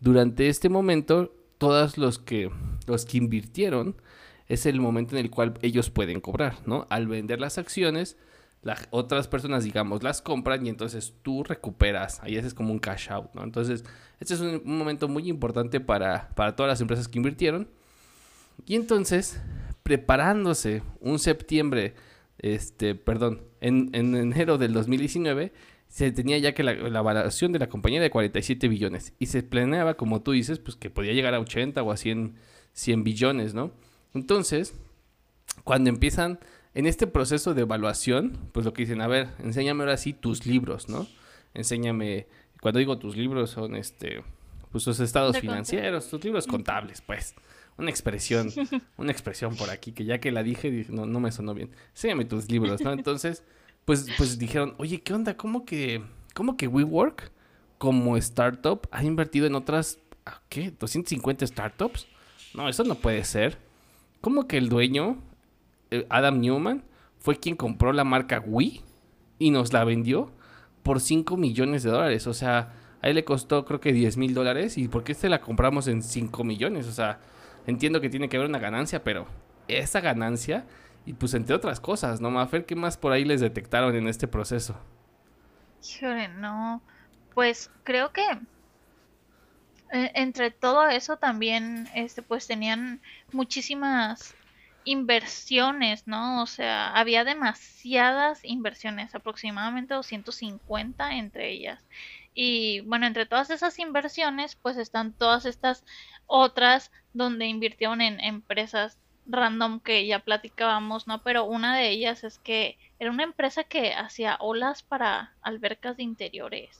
durante 0.00 0.48
este 0.48 0.68
momento, 0.68 1.34
todos 1.58 1.98
los 1.98 2.18
que, 2.18 2.50
los 2.86 3.04
que 3.04 3.18
invirtieron 3.18 3.96
es 4.48 4.66
el 4.66 4.80
momento 4.80 5.16
en 5.16 5.24
el 5.24 5.30
cual 5.30 5.54
ellos 5.62 5.90
pueden 5.90 6.20
cobrar, 6.20 6.58
¿no? 6.66 6.86
Al 6.90 7.06
vender 7.06 7.40
las 7.40 7.58
acciones, 7.58 8.16
las 8.62 8.86
otras 8.90 9.28
personas, 9.28 9.64
digamos, 9.64 10.02
las 10.02 10.22
compran 10.22 10.64
y 10.66 10.68
entonces 10.68 11.14
tú 11.22 11.42
recuperas. 11.42 12.20
Ahí 12.22 12.36
es 12.36 12.54
como 12.54 12.72
un 12.72 12.78
cash 12.78 13.10
out, 13.10 13.34
¿no? 13.34 13.42
Entonces, 13.42 13.84
este 14.20 14.34
es 14.34 14.40
un, 14.40 14.62
momento 14.64 15.08
muy 15.08 15.28
importante 15.28 15.80
para, 15.80 16.28
para 16.34 16.54
todas 16.54 16.70
las 16.70 16.80
empresas 16.80 17.08
que 17.08 17.18
invirtieron. 17.18 17.68
Y 18.66 18.76
entonces, 18.76 19.40
preparándose 19.84 20.82
un 21.00 21.20
septiembre, 21.20 21.94
este, 22.38 22.96
perdón, 22.96 23.42
en, 23.60 23.90
en 23.92 24.16
enero 24.16 24.58
del 24.58 24.72
2019, 24.72 25.52
se 25.86 26.10
tenía 26.10 26.38
ya 26.38 26.54
que 26.54 26.64
la, 26.64 26.74
la 26.74 27.02
valoración 27.02 27.52
de 27.52 27.60
la 27.60 27.68
compañía 27.68 28.00
de 28.00 28.10
47 28.10 28.66
billones. 28.66 29.12
Y 29.20 29.26
se 29.26 29.44
planeaba, 29.44 29.94
como 29.94 30.22
tú 30.22 30.32
dices, 30.32 30.58
pues 30.58 30.74
que 30.74 30.90
podía 30.90 31.12
llegar 31.12 31.34
a 31.34 31.40
80 31.40 31.80
o 31.82 31.92
a 31.92 31.96
100, 31.96 32.34
100 32.72 33.04
billones, 33.04 33.54
¿no? 33.54 33.70
Entonces, 34.14 34.74
cuando 35.62 35.90
empiezan 35.90 36.40
en 36.74 36.86
este 36.86 37.06
proceso 37.06 37.54
de 37.54 37.62
evaluación, 37.62 38.38
pues 38.52 38.66
lo 38.66 38.72
que 38.72 38.82
dicen, 38.82 39.02
a 39.02 39.06
ver, 39.06 39.28
enséñame 39.38 39.84
ahora 39.84 39.96
sí 39.96 40.12
tus 40.12 40.46
libros, 40.46 40.88
¿no? 40.88 41.06
Enséñame, 41.52 42.26
cuando 42.60 42.80
digo 42.80 42.98
tus 42.98 43.16
libros 43.16 43.50
son 43.50 43.76
este, 43.76 44.24
pues 44.72 44.82
tus 44.82 44.98
estados 44.98 45.38
financieros, 45.38 46.08
tus 46.08 46.24
libros 46.24 46.46
contables, 46.46 47.02
pues. 47.02 47.34
Una 47.76 47.90
expresión, 47.90 48.50
una 48.96 49.12
expresión 49.12 49.56
por 49.56 49.70
aquí, 49.70 49.92
que 49.92 50.04
ya 50.04 50.18
que 50.18 50.32
la 50.32 50.42
dije, 50.42 50.86
no, 50.88 51.06
no 51.06 51.20
me 51.20 51.32
sonó 51.32 51.54
bien. 51.54 51.70
Enséñame 51.90 52.24
tus 52.24 52.50
libros, 52.50 52.80
¿no? 52.82 52.92
Entonces, 52.92 53.42
pues, 53.84 54.06
pues 54.16 54.38
dijeron, 54.38 54.74
oye, 54.78 55.02
¿qué 55.02 55.12
onda? 55.14 55.36
¿Cómo 55.36 55.64
que, 55.64 56.02
cómo 56.34 56.56
que 56.56 56.68
WeWork, 56.68 57.32
como 57.78 58.16
startup, 58.16 58.88
ha 58.90 59.04
invertido 59.04 59.46
en 59.46 59.54
otras, 59.54 59.98
¿qué? 60.48 60.72
¿250 60.76 61.46
startups? 61.46 62.06
No, 62.54 62.68
eso 62.68 62.84
no 62.84 62.94
puede 62.94 63.24
ser. 63.24 63.58
¿Cómo 64.20 64.46
que 64.46 64.56
el 64.56 64.68
dueño 64.68 65.18
eh, 65.94 66.06
Adam 66.08 66.40
Newman, 66.40 66.82
fue 67.20 67.36
quien 67.36 67.54
compró 67.54 67.92
la 67.92 68.02
marca 68.02 68.42
Wii 68.44 68.82
y 69.38 69.50
nos 69.50 69.72
la 69.72 69.84
vendió 69.84 70.32
por 70.82 71.00
5 71.00 71.36
millones 71.36 71.84
de 71.84 71.90
dólares. 71.90 72.26
O 72.26 72.34
sea, 72.34 72.72
a 73.00 73.08
él 73.08 73.14
le 73.14 73.24
costó 73.24 73.64
creo 73.64 73.80
que 73.80 73.92
10 73.92 74.16
mil 74.16 74.34
dólares 74.34 74.76
y 74.76 74.88
¿por 74.88 75.04
qué 75.04 75.12
este 75.12 75.28
la 75.28 75.40
compramos 75.40 75.86
en 75.86 76.02
5 76.02 76.42
millones? 76.42 76.88
O 76.88 76.92
sea, 76.92 77.20
entiendo 77.66 78.00
que 78.00 78.10
tiene 78.10 78.28
que 78.28 78.36
haber 78.36 78.48
una 78.48 78.58
ganancia, 78.58 79.02
pero 79.04 79.26
esa 79.68 80.00
ganancia 80.00 80.64
y 81.06 81.12
pues 81.14 81.34
entre 81.34 81.54
otras 81.54 81.80
cosas, 81.80 82.20
¿no? 82.20 82.30
Mafer, 82.30 82.64
¿qué 82.66 82.76
más 82.76 82.96
por 82.96 83.12
ahí 83.12 83.24
les 83.24 83.40
detectaron 83.40 83.94
en 83.94 84.08
este 84.08 84.26
proceso? 84.26 84.78
Híjole, 85.82 86.28
no. 86.28 86.82
Pues 87.34 87.70
creo 87.82 88.12
que 88.12 88.22
eh, 89.92 90.10
entre 90.14 90.50
todo 90.50 90.88
eso 90.88 91.16
también, 91.18 91.88
este, 91.94 92.22
pues 92.22 92.46
tenían 92.46 93.00
muchísimas 93.32 94.34
inversiones, 94.84 96.06
¿no? 96.06 96.42
O 96.42 96.46
sea, 96.46 96.92
había 96.94 97.24
demasiadas 97.24 98.40
inversiones, 98.44 99.14
aproximadamente 99.14 99.94
250 99.94 101.14
entre 101.16 101.50
ellas. 101.50 101.82
Y 102.34 102.80
bueno, 102.80 103.06
entre 103.06 103.26
todas 103.26 103.50
esas 103.50 103.78
inversiones, 103.78 104.56
pues 104.56 104.76
están 104.76 105.12
todas 105.12 105.46
estas 105.46 105.84
otras 106.26 106.90
donde 107.12 107.46
invirtieron 107.46 108.00
en 108.00 108.20
empresas 108.20 108.98
random 109.26 109.80
que 109.80 110.06
ya 110.06 110.18
platicábamos, 110.18 111.06
¿no? 111.06 111.22
Pero 111.22 111.44
una 111.44 111.76
de 111.76 111.90
ellas 111.90 112.24
es 112.24 112.38
que 112.38 112.76
era 112.98 113.10
una 113.10 113.22
empresa 113.22 113.64
que 113.64 113.94
hacía 113.94 114.36
olas 114.40 114.82
para 114.82 115.34
albercas 115.42 115.96
de 115.96 116.02
interiores. 116.02 116.78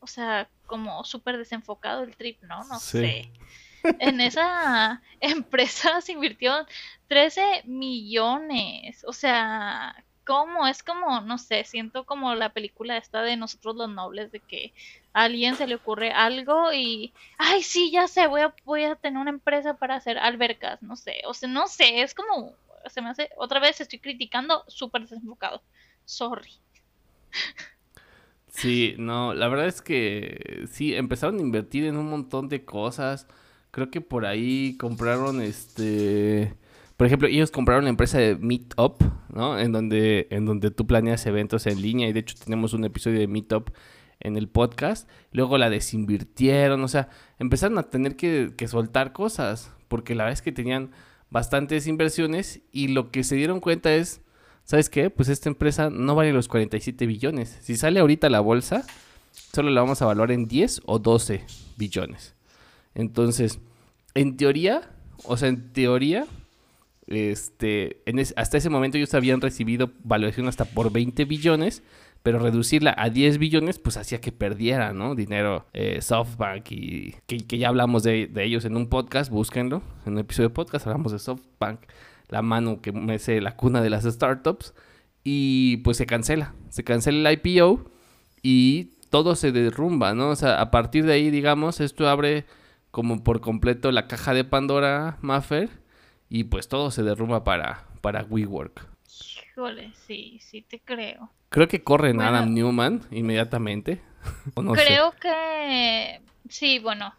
O 0.00 0.06
sea, 0.06 0.48
como 0.66 1.04
súper 1.04 1.38
desenfocado 1.38 2.02
el 2.02 2.16
trip, 2.16 2.42
¿no? 2.42 2.64
No 2.64 2.78
sé 2.78 3.30
en 3.98 4.20
esa 4.20 5.02
empresa 5.20 6.00
se 6.00 6.12
invirtió 6.12 6.66
13 7.08 7.62
millones. 7.64 9.04
O 9.06 9.12
sea, 9.12 10.04
¿cómo? 10.26 10.66
Es 10.66 10.82
como, 10.82 11.20
no 11.22 11.38
sé, 11.38 11.64
siento 11.64 12.04
como 12.04 12.34
la 12.34 12.52
película 12.52 12.96
esta 12.96 13.22
de 13.22 13.36
Nosotros 13.36 13.76
los 13.76 13.88
Nobles, 13.88 14.32
de 14.32 14.40
que 14.40 14.74
a 15.12 15.24
alguien 15.24 15.56
se 15.56 15.66
le 15.66 15.76
ocurre 15.76 16.12
algo 16.12 16.72
y, 16.72 17.12
ay, 17.38 17.62
sí, 17.62 17.90
ya 17.90 18.08
sé, 18.08 18.26
voy 18.26 18.42
a, 18.42 18.54
voy 18.64 18.84
a 18.84 18.96
tener 18.96 19.20
una 19.20 19.30
empresa 19.30 19.74
para 19.78 19.94
hacer 19.94 20.18
albercas, 20.18 20.82
no 20.82 20.96
sé. 20.96 21.22
O 21.26 21.34
sea, 21.34 21.48
no 21.48 21.68
sé, 21.68 22.02
es 22.02 22.14
como, 22.14 22.52
se 22.90 23.00
me 23.00 23.10
hace, 23.10 23.30
otra 23.36 23.60
vez 23.60 23.80
estoy 23.80 23.98
criticando 24.00 24.64
súper 24.68 25.02
desenfocado. 25.02 25.62
Sorry. 26.04 26.52
Sí, 28.48 28.94
no, 28.96 29.34
la 29.34 29.48
verdad 29.48 29.66
es 29.66 29.82
que 29.82 30.66
sí, 30.70 30.94
empezaron 30.94 31.38
a 31.38 31.42
invertir 31.42 31.84
en 31.84 31.98
un 31.98 32.08
montón 32.08 32.48
de 32.48 32.64
cosas 32.64 33.26
creo 33.76 33.90
que 33.90 34.00
por 34.00 34.24
ahí 34.24 34.74
compraron 34.78 35.42
este 35.42 36.56
por 36.96 37.06
ejemplo, 37.06 37.28
ellos 37.28 37.50
compraron 37.50 37.84
la 37.84 37.90
empresa 37.90 38.18
de 38.18 38.36
Meetup, 38.36 39.02
¿no? 39.32 39.58
En 39.58 39.72
donde, 39.72 40.28
en 40.30 40.46
donde 40.46 40.70
tú 40.70 40.86
planeas 40.86 41.26
eventos 41.26 41.66
en 41.66 41.82
línea 41.82 42.08
y 42.08 42.12
de 42.12 42.20
hecho 42.20 42.36
tenemos 42.42 42.72
un 42.72 42.84
episodio 42.84 43.18
de 43.18 43.26
Meetup 43.26 43.70
en 44.20 44.36
el 44.36 44.48
podcast. 44.48 45.08
Luego 45.32 45.58
la 45.58 45.68
desinvirtieron, 45.68 46.82
o 46.82 46.88
sea, 46.88 47.08
empezaron 47.38 47.78
a 47.78 47.84
tener 47.84 48.16
que, 48.16 48.52
que 48.56 48.66
soltar 48.66 49.12
cosas 49.12 49.72
porque 49.88 50.14
la 50.14 50.24
verdad 50.24 50.38
es 50.38 50.42
que 50.42 50.52
tenían 50.52 50.90
bastantes 51.30 51.86
inversiones 51.86 52.60
y 52.72 52.88
lo 52.88 53.10
que 53.10 53.24
se 53.24 53.36
dieron 53.36 53.60
cuenta 53.60 53.94
es, 53.94 54.20
¿sabes 54.64 54.88
qué? 54.90 55.10
Pues 55.10 55.28
esta 55.28 55.48
empresa 55.48 55.90
no 55.90 56.14
vale 56.14 56.32
los 56.32 56.48
47 56.48 57.06
billones. 57.06 57.58
Si 57.62 57.76
sale 57.76 58.00
ahorita 58.00 58.30
la 58.30 58.40
bolsa, 58.40 58.84
solo 59.52 59.70
la 59.70 59.82
vamos 59.82 60.00
a 60.00 60.06
evaluar 60.06 60.32
en 60.32 60.48
10 60.48 60.82
o 60.86 60.98
12 60.98 61.44
billones. 61.76 62.34
Entonces, 62.94 63.58
en 64.14 64.36
teoría, 64.36 64.90
o 65.24 65.36
sea, 65.36 65.48
en 65.48 65.72
teoría, 65.72 66.26
este, 67.06 68.02
hasta 68.36 68.58
ese 68.58 68.70
momento 68.70 68.96
ellos 68.96 69.14
habían 69.14 69.40
recibido 69.40 69.92
valoración 70.02 70.48
hasta 70.48 70.64
por 70.64 70.92
20 70.92 71.24
billones, 71.24 71.82
pero 72.22 72.40
reducirla 72.40 72.94
a 72.98 73.08
10 73.08 73.38
billones, 73.38 73.78
pues 73.78 73.96
hacía 73.96 74.20
que 74.20 74.32
perdiera, 74.32 74.92
¿no? 74.92 75.14
Dinero 75.14 75.66
eh, 75.72 76.00
SoftBank 76.02 76.72
y 76.72 77.14
que, 77.26 77.58
ya 77.58 77.68
hablamos 77.68 78.02
de, 78.02 78.28
ellos 78.36 78.64
en 78.64 78.76
un 78.76 78.88
podcast, 78.88 79.30
búsquenlo, 79.30 79.82
en 80.04 80.14
un 80.14 80.18
episodio 80.18 80.48
de 80.48 80.54
podcast 80.54 80.86
hablamos 80.86 81.12
de 81.12 81.20
SoftBank, 81.20 81.80
la 82.28 82.42
mano 82.42 82.80
que 82.82 82.90
mece 82.90 83.40
la 83.40 83.56
cuna 83.56 83.80
de 83.80 83.90
las 83.90 84.04
startups, 84.04 84.74
y 85.22 85.78
pues 85.78 85.96
se 85.96 86.06
cancela, 86.06 86.54
se 86.68 86.82
cancela 86.82 87.30
el 87.30 87.40
IPO 87.44 87.90
y 88.42 88.90
todo 89.10 89.36
se 89.36 89.52
derrumba, 89.52 90.14
¿no? 90.14 90.30
O 90.30 90.36
sea, 90.36 90.60
a 90.60 90.72
partir 90.72 91.06
de 91.06 91.12
ahí, 91.12 91.30
digamos, 91.30 91.80
esto 91.80 92.08
abre 92.08 92.44
como 92.90 93.22
por 93.22 93.40
completo 93.40 93.92
la 93.92 94.08
caja 94.08 94.34
de 94.34 94.42
Pandora 94.44 95.18
Maffer 95.20 95.70
y 96.28 96.44
pues 96.44 96.68
todo 96.68 96.90
se 96.90 97.02
derrumba 97.02 97.44
para, 97.44 97.84
para 98.00 98.24
WeWork. 98.24 98.86
Híjole, 99.52 99.92
sí, 100.06 100.38
sí 100.42 100.62
te 100.62 100.80
creo. 100.80 101.30
Creo 101.48 101.68
que 101.68 101.82
corren 101.82 102.20
Adam 102.20 102.52
Newman 102.52 103.02
inmediatamente. 103.10 104.00
creo 104.74 105.12
que 105.12 106.20
sí, 106.48 106.78
bueno, 106.78 107.14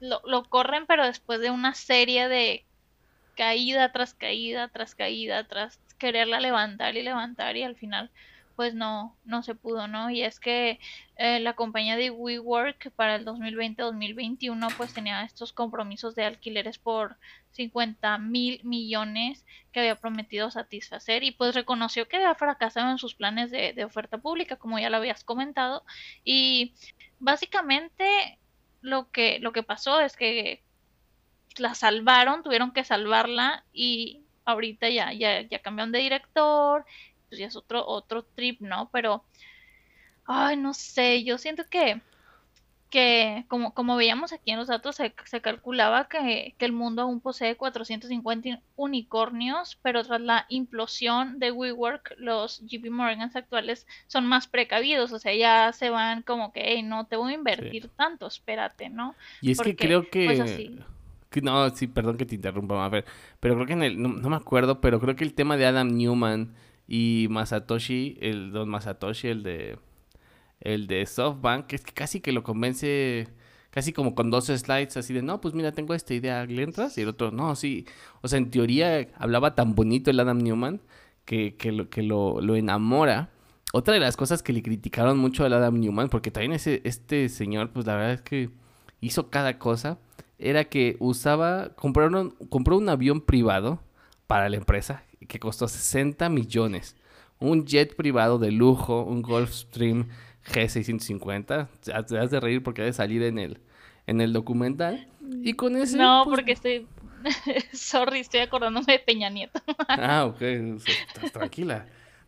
lo, 0.00 0.20
lo 0.26 0.44
corren 0.44 0.86
pero 0.86 1.04
después 1.04 1.40
de 1.40 1.50
una 1.50 1.74
serie 1.74 2.28
de 2.28 2.64
caída 3.36 3.92
tras 3.92 4.12
caída 4.14 4.68
tras 4.68 4.94
caída 4.94 5.44
tras 5.44 5.78
quererla 5.98 6.40
levantar 6.40 6.96
y 6.96 7.02
levantar 7.02 7.56
y 7.56 7.62
al 7.62 7.76
final 7.76 8.10
pues 8.60 8.74
no, 8.74 9.16
no 9.24 9.42
se 9.42 9.54
pudo, 9.54 9.88
¿no? 9.88 10.10
Y 10.10 10.20
es 10.20 10.38
que 10.38 10.80
eh, 11.16 11.40
la 11.40 11.54
compañía 11.54 11.96
de 11.96 12.10
WeWork 12.10 12.90
para 12.90 13.14
el 13.14 13.24
2020-2021 13.24 14.76
pues 14.76 14.92
tenía 14.92 15.22
estos 15.22 15.54
compromisos 15.54 16.14
de 16.14 16.24
alquileres 16.24 16.76
por 16.76 17.16
50 17.52 18.18
mil 18.18 18.60
millones 18.62 19.46
que 19.72 19.80
había 19.80 19.96
prometido 19.96 20.50
satisfacer 20.50 21.24
y 21.24 21.30
pues 21.30 21.54
reconoció 21.54 22.06
que 22.06 22.16
había 22.16 22.34
fracasado 22.34 22.90
en 22.90 22.98
sus 22.98 23.14
planes 23.14 23.50
de, 23.50 23.72
de 23.72 23.84
oferta 23.86 24.18
pública, 24.18 24.56
como 24.56 24.78
ya 24.78 24.90
lo 24.90 24.98
habías 24.98 25.24
comentado. 25.24 25.82
Y 26.22 26.74
básicamente 27.18 28.38
lo 28.82 29.10
que, 29.10 29.38
lo 29.38 29.52
que 29.52 29.62
pasó 29.62 30.02
es 30.02 30.16
que 30.16 30.62
la 31.56 31.74
salvaron, 31.74 32.42
tuvieron 32.42 32.72
que 32.72 32.84
salvarla 32.84 33.64
y 33.72 34.20
ahorita 34.44 34.90
ya, 34.90 35.14
ya, 35.14 35.40
ya 35.40 35.60
cambiaron 35.60 35.92
de 35.92 36.00
director 36.00 36.84
pues 37.30 37.38
ya 37.38 37.46
es 37.46 37.56
otro, 37.56 37.86
otro 37.86 38.24
trip, 38.24 38.60
¿no? 38.60 38.90
Pero, 38.92 39.24
ay, 40.26 40.56
no 40.56 40.74
sé, 40.74 41.22
yo 41.24 41.38
siento 41.38 41.64
que, 41.70 42.02
que 42.90 43.44
como, 43.46 43.72
como 43.72 43.96
veíamos 43.96 44.32
aquí 44.32 44.50
en 44.50 44.58
los 44.58 44.66
datos, 44.66 44.96
se, 44.96 45.40
calculaba 45.40 46.08
que, 46.08 46.54
que, 46.58 46.64
el 46.64 46.72
mundo 46.72 47.02
aún 47.02 47.20
posee 47.20 47.56
450 47.56 48.60
unicornios, 48.74 49.78
pero 49.80 50.04
tras 50.04 50.20
la 50.20 50.44
implosión 50.48 51.38
de 51.38 51.52
WeWork, 51.52 52.16
los 52.18 52.60
JP 52.66 52.90
Morgans 52.90 53.36
actuales 53.36 53.86
son 54.08 54.26
más 54.26 54.48
precavidos, 54.48 55.12
o 55.12 55.20
sea, 55.20 55.34
ya 55.34 55.72
se 55.72 55.88
van 55.88 56.22
como 56.22 56.52
que, 56.52 56.62
hey, 56.64 56.82
no 56.82 57.06
te 57.06 57.14
voy 57.14 57.32
a 57.32 57.36
invertir 57.36 57.88
tanto, 57.96 58.26
espérate, 58.26 58.90
¿no? 58.90 59.14
Y 59.40 59.52
es 59.52 59.60
que 59.60 59.76
creo 59.76 60.10
que... 60.10 60.26
Pues, 60.26 61.44
no, 61.44 61.70
sí, 61.70 61.86
perdón 61.86 62.16
que 62.16 62.26
te 62.26 62.34
interrumpa, 62.34 62.84
a 62.84 62.88
ver, 62.88 63.04
pero 63.38 63.54
creo 63.54 63.66
que 63.68 63.74
en 63.74 63.84
el, 63.84 64.02
no, 64.02 64.08
no 64.08 64.30
me 64.30 64.34
acuerdo, 64.34 64.80
pero 64.80 64.98
creo 64.98 65.14
que 65.14 65.22
el 65.22 65.32
tema 65.32 65.56
de 65.56 65.64
Adam 65.64 65.96
Newman 65.96 66.52
y 66.90 67.28
Masatoshi, 67.30 68.18
el 68.20 68.50
don 68.50 68.68
Masatoshi, 68.68 69.28
el 69.28 69.44
de 69.44 69.78
el 70.60 70.88
de 70.88 71.06
SoftBank, 71.06 71.72
es 71.72 71.84
que 71.84 71.92
casi 71.92 72.20
que 72.20 72.32
lo 72.32 72.42
convence 72.42 73.28
casi 73.70 73.92
como 73.92 74.16
con 74.16 74.30
dos 74.30 74.46
slides 74.46 74.96
así 74.96 75.14
de, 75.14 75.22
no, 75.22 75.40
pues 75.40 75.54
mira, 75.54 75.70
tengo 75.70 75.94
esta 75.94 76.14
idea, 76.14 76.44
¿le 76.46 76.64
entras? 76.64 76.98
Y 76.98 77.02
el 77.02 77.08
otro, 77.08 77.30
no, 77.30 77.54
sí. 77.54 77.86
O 78.22 78.28
sea, 78.28 78.38
en 78.38 78.50
teoría 78.50 79.08
hablaba 79.16 79.54
tan 79.54 79.76
bonito 79.76 80.10
el 80.10 80.18
Adam 80.18 80.38
Newman 80.38 80.80
que, 81.24 81.54
que, 81.54 81.70
lo, 81.70 81.88
que 81.88 82.02
lo, 82.02 82.40
lo 82.40 82.56
enamora. 82.56 83.30
otra 83.72 83.94
de 83.94 84.00
las 84.00 84.16
cosas 84.16 84.42
que 84.42 84.52
le 84.52 84.62
criticaron 84.62 85.16
mucho 85.16 85.44
al 85.44 85.52
Adam 85.52 85.78
Newman, 85.78 86.08
porque 86.08 86.32
también 86.32 86.52
ese, 86.52 86.82
este 86.84 87.28
señor, 87.28 87.70
pues 87.70 87.86
la 87.86 87.94
verdad 87.94 88.14
es 88.14 88.22
que 88.22 88.50
hizo 89.00 89.30
cada 89.30 89.58
cosa, 89.58 89.98
era 90.40 90.64
que 90.64 90.96
usaba, 90.98 91.70
compraron, 91.76 92.30
compró 92.48 92.76
un 92.78 92.88
avión 92.88 93.20
privado 93.20 93.80
para 94.26 94.48
la 94.48 94.56
empresa 94.56 95.04
que 95.26 95.38
costó 95.38 95.68
60 95.68 96.28
millones. 96.28 96.96
Un 97.38 97.64
jet 97.66 97.94
privado 97.96 98.38
de 98.38 98.50
lujo, 98.50 99.02
un 99.02 99.22
Gulfstream 99.22 100.08
G650. 100.46 101.68
Te 101.80 102.18
has 102.18 102.30
de 102.30 102.40
reír 102.40 102.62
porque 102.62 102.82
ha 102.82 102.84
de 102.84 102.92
salir 102.92 103.22
en 103.22 103.38
el, 103.38 103.60
en 104.06 104.20
el 104.20 104.32
documental. 104.32 105.08
Y 105.42 105.54
con 105.54 105.76
ese. 105.76 105.96
No, 105.96 106.22
pues, 106.24 106.36
porque 106.36 106.52
estoy. 106.52 106.86
Sorry, 107.72 108.20
estoy 108.20 108.40
acordándome 108.40 108.92
de 108.92 108.98
Peña 108.98 109.30
Nieto. 109.30 109.60
ah, 109.88 110.26
ok. 110.26 110.80
Tranquila. 111.32 111.86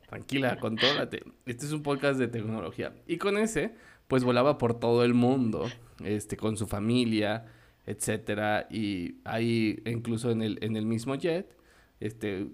Tranquila, 0.08 0.56
contólate. 0.58 1.22
Este 1.46 1.64
es 1.64 1.72
un 1.72 1.82
podcast 1.82 2.18
de 2.18 2.28
tecnología. 2.28 2.92
Y 3.06 3.16
con 3.16 3.38
ese, 3.38 3.74
pues 4.08 4.24
volaba 4.24 4.58
por 4.58 4.78
todo 4.78 5.04
el 5.04 5.14
mundo, 5.14 5.70
este, 6.04 6.36
con 6.36 6.58
su 6.58 6.66
familia, 6.66 7.46
etcétera. 7.86 8.66
Y 8.70 9.16
ahí, 9.24 9.82
incluso 9.86 10.30
en 10.30 10.42
el, 10.42 10.58
en 10.60 10.76
el 10.76 10.84
mismo 10.84 11.14
jet, 11.14 11.56
este, 11.98 12.48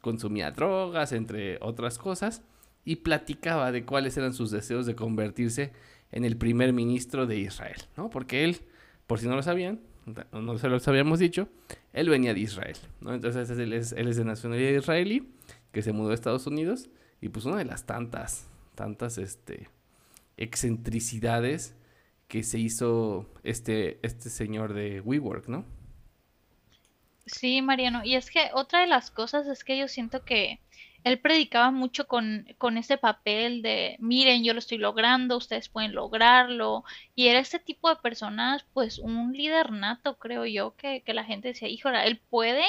consumía 0.00 0.50
drogas, 0.50 1.12
entre 1.12 1.58
otras 1.60 1.98
cosas, 1.98 2.42
y 2.84 2.96
platicaba 2.96 3.72
de 3.72 3.84
cuáles 3.84 4.16
eran 4.16 4.34
sus 4.34 4.50
deseos 4.50 4.86
de 4.86 4.94
convertirse 4.94 5.72
en 6.12 6.24
el 6.24 6.36
primer 6.36 6.72
ministro 6.72 7.26
de 7.26 7.38
Israel, 7.38 7.80
¿no? 7.96 8.10
Porque 8.10 8.44
él, 8.44 8.58
por 9.06 9.18
si 9.18 9.26
no 9.26 9.34
lo 9.34 9.42
sabían, 9.42 9.80
no 10.32 10.58
se 10.58 10.68
lo 10.68 10.78
habíamos 10.84 11.18
dicho, 11.18 11.48
él 11.92 12.10
venía 12.10 12.34
de 12.34 12.40
Israel, 12.40 12.76
¿no? 13.00 13.14
Entonces 13.14 13.50
él 13.50 13.72
es, 13.72 13.92
es 13.92 14.16
de 14.16 14.24
nacionalidad 14.24 14.70
israelí 14.78 15.32
que 15.72 15.82
se 15.82 15.92
mudó 15.92 16.10
a 16.10 16.14
Estados 16.14 16.46
Unidos 16.46 16.90
y 17.20 17.30
pues 17.30 17.46
una 17.46 17.56
de 17.56 17.64
las 17.64 17.86
tantas, 17.86 18.46
tantas, 18.74 19.18
este, 19.18 19.68
excentricidades 20.36 21.74
que 22.28 22.42
se 22.42 22.58
hizo 22.58 23.30
este, 23.42 23.98
este 24.02 24.30
señor 24.30 24.74
de 24.74 25.00
WeWork, 25.00 25.48
¿no? 25.48 25.64
Sí, 27.26 27.62
Mariano, 27.62 28.02
y 28.04 28.16
es 28.16 28.30
que 28.30 28.50
otra 28.52 28.80
de 28.80 28.86
las 28.86 29.10
cosas 29.10 29.46
es 29.46 29.64
que 29.64 29.78
yo 29.78 29.88
siento 29.88 30.24
que 30.24 30.60
él 31.04 31.18
predicaba 31.20 31.70
mucho 31.70 32.06
con, 32.06 32.46
con 32.58 32.76
ese 32.78 32.98
papel 32.98 33.62
de, 33.62 33.96
miren, 33.98 34.44
yo 34.44 34.52
lo 34.52 34.58
estoy 34.58 34.78
logrando, 34.78 35.36
ustedes 35.38 35.68
pueden 35.68 35.94
lograrlo, 35.94 36.84
y 37.14 37.28
era 37.28 37.38
ese 37.40 37.58
tipo 37.58 37.88
de 37.88 37.96
personas, 37.96 38.64
pues 38.74 38.98
un 38.98 39.32
líder 39.32 39.70
nato, 39.72 40.18
creo 40.18 40.44
yo, 40.46 40.76
que, 40.76 41.02
que 41.02 41.14
la 41.14 41.24
gente 41.24 41.48
decía, 41.48 41.68
híjole, 41.68 42.06
él 42.06 42.20
puede, 42.30 42.64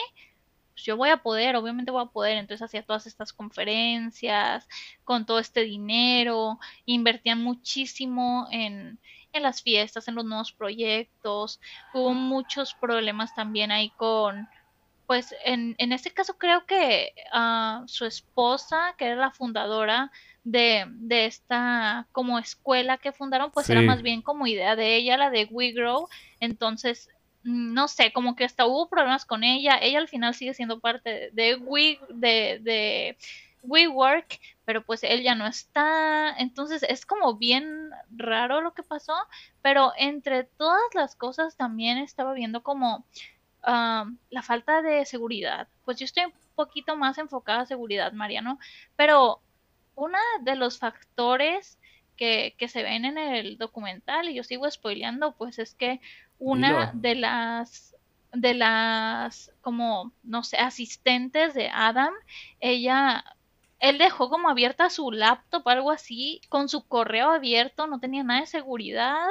pues 0.74 0.84
yo 0.86 0.98
voy 0.98 1.10
a 1.10 1.18
poder, 1.24 1.56
obviamente 1.56 1.92
voy 1.92 2.04
a 2.04 2.12
poder, 2.12 2.38
entonces 2.38 2.62
hacía 2.64 2.84
todas 2.84 3.08
estas 3.08 3.34
conferencias 3.34 4.68
con 5.04 5.26
todo 5.26 5.40
este 5.40 5.62
dinero, 5.62 6.60
invertían 6.86 7.42
muchísimo 7.42 8.48
en, 8.52 9.00
en 9.38 9.44
las 9.44 9.62
fiestas, 9.62 10.08
en 10.08 10.16
los 10.16 10.26
nuevos 10.26 10.52
proyectos, 10.52 11.60
hubo 11.94 12.14
muchos 12.14 12.74
problemas 12.74 13.36
también 13.36 13.72
ahí 13.72 13.90
con, 13.92 14.48
pues 15.08 15.36
en, 15.44 15.76
en 15.78 15.92
este 15.92 16.12
caso 16.12 16.38
creo 16.38 16.66
que 16.66 17.14
uh, 17.34 17.88
su 17.88 18.06
esposa, 18.06 18.96
que 18.98 19.06
era 19.06 19.16
la 19.16 19.32
fundadora 19.32 20.12
de, 20.44 20.86
de 20.88 21.26
esta 21.26 22.08
como 22.12 22.40
escuela 22.40 22.98
que 22.98 23.12
fundaron, 23.12 23.52
pues 23.52 23.70
era 23.70 23.82
más 23.82 24.02
bien 24.02 24.22
como 24.22 24.48
idea 24.48 24.76
de 24.76 24.96
ella, 24.96 25.18
la 25.18 25.30
de 25.30 25.48
We 25.50 25.72
Grow, 25.72 26.08
entonces 26.40 27.10
no 27.46 27.88
sé, 27.88 28.12
como 28.12 28.36
que 28.36 28.44
hasta 28.44 28.66
hubo 28.66 28.90
problemas 28.90 29.24
con 29.24 29.44
ella. 29.44 29.78
Ella 29.80 30.00
al 30.00 30.08
final 30.08 30.34
sigue 30.34 30.56
siendo 30.56 30.80
parte 30.80 31.30
de 31.32 31.56
We, 31.56 32.00
de, 32.10 32.60
de 32.62 33.18
WeWork, 33.62 34.40
pero 34.66 34.84
pues 34.84 35.04
él 35.04 35.22
ya 35.22 35.36
no 35.36 35.46
está. 35.46 36.36
Entonces 36.40 36.84
es 36.84 37.06
como 37.06 37.36
bien 37.36 37.85
raro 38.16 38.62
lo 38.62 38.74
que 38.74 38.84
pasó. 38.84 39.16
Pero 39.62 39.94
entre 39.98 40.44
todas 40.44 40.94
las 40.94 41.16
cosas 41.16 41.56
también 41.58 41.98
estaba 41.98 42.34
viendo 42.34 42.64
como 42.64 43.06
um, 43.68 44.18
la 44.30 44.42
falta 44.42 44.82
de 44.82 45.06
seguridad. 45.06 45.68
Pues 45.84 45.98
yo 45.98 46.06
estoy 46.06 46.26
un 46.26 46.34
poquito 46.56 46.96
más 46.96 47.18
enfocada 47.18 47.62
a 47.62 47.66
seguridad, 47.66 48.12
Mariano. 48.14 48.60
Pero 48.96 49.42
uno 49.96 50.18
de 50.42 50.56
los 50.56 50.80
factores 50.80 51.80
que, 52.18 52.56
que 52.58 52.68
se 52.68 52.84
ven 52.84 53.06
en 53.06 53.18
el 53.18 53.58
documental, 53.58 54.30
y 54.30 54.36
yo 54.36 54.44
sigo 54.44 54.70
spoileando, 54.70 55.34
pues 55.34 55.60
es 55.60 55.74
que 55.76 56.00
una 56.40 56.92
de 56.94 57.16
las 57.16 57.96
de 58.34 58.54
las 58.54 59.54
como 59.62 60.12
no 60.24 60.44
sé 60.44 60.58
asistentes 60.58 61.54
de 61.54 61.70
Adam 61.70 62.14
ella 62.60 63.24
él 63.80 63.98
dejó 63.98 64.30
como 64.30 64.50
abierta 64.50 64.90
su 64.90 65.12
laptop 65.12 65.68
algo 65.68 65.92
así 65.92 66.42
con 66.50 66.70
su 66.70 66.88
correo 66.88 67.32
abierto 67.32 67.88
no 67.88 68.00
tenía 68.00 68.24
nada 68.24 68.42
de 68.42 68.48
seguridad 68.48 69.28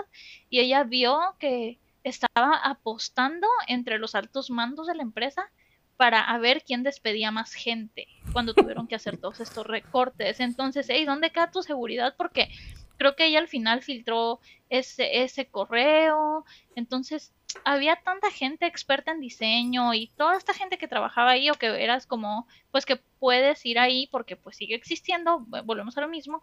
y 0.51 0.61
ella 0.61 0.85
vio 0.85 1.19
que 1.39 1.79
estaba 2.05 2.57
apostando 2.63 3.49
entre 3.67 3.99
los 3.99 4.15
altos 4.15 4.51
mandos 4.51 4.87
de 4.87 4.95
la 4.95 5.03
empresa 5.03 5.51
para 5.97 6.37
ver 6.39 6.63
quién 6.67 6.83
despedía 6.83 7.31
más 7.31 7.55
gente 7.55 8.09
cuando 8.33 8.53
tuvieron 8.53 8.87
que 8.87 8.97
hacer 8.97 9.17
todos 9.17 9.41
estos 9.41 9.67
recortes. 9.67 10.41
Entonces 10.41 10.87
hey 10.89 11.05
dónde 11.05 11.31
queda 11.31 11.51
tu 11.51 11.63
seguridad 11.63 12.15
porque 12.17 12.51
creo 12.97 13.17
que 13.17 13.27
ella 13.27 13.39
al 13.39 13.49
final 13.49 13.83
filtró 13.83 14.41
ese, 14.71 15.23
ese 15.23 15.47
correo. 15.47 16.45
Entonces, 16.75 17.33
había 17.65 17.97
tanta 17.97 18.31
gente 18.31 18.67
experta 18.67 19.13
en 19.13 19.21
diseño 19.21 19.95
y 19.95 20.09
toda 20.17 20.37
esta 20.37 20.55
gente 20.55 20.79
que 20.79 20.89
trabajaba 20.89 21.31
ahí 21.31 21.51
o 21.51 21.55
que 21.55 21.67
eras 21.83 22.07
como, 22.07 22.47
pues 22.71 22.85
que 22.85 22.97
puedes 23.19 23.65
ir 23.65 23.79
ahí 23.79 24.09
porque 24.11 24.37
pues 24.37 24.57
sigue 24.57 24.75
existiendo, 24.75 25.41
volvemos 25.65 25.97
a 25.97 26.01
lo 26.01 26.09
mismo, 26.09 26.43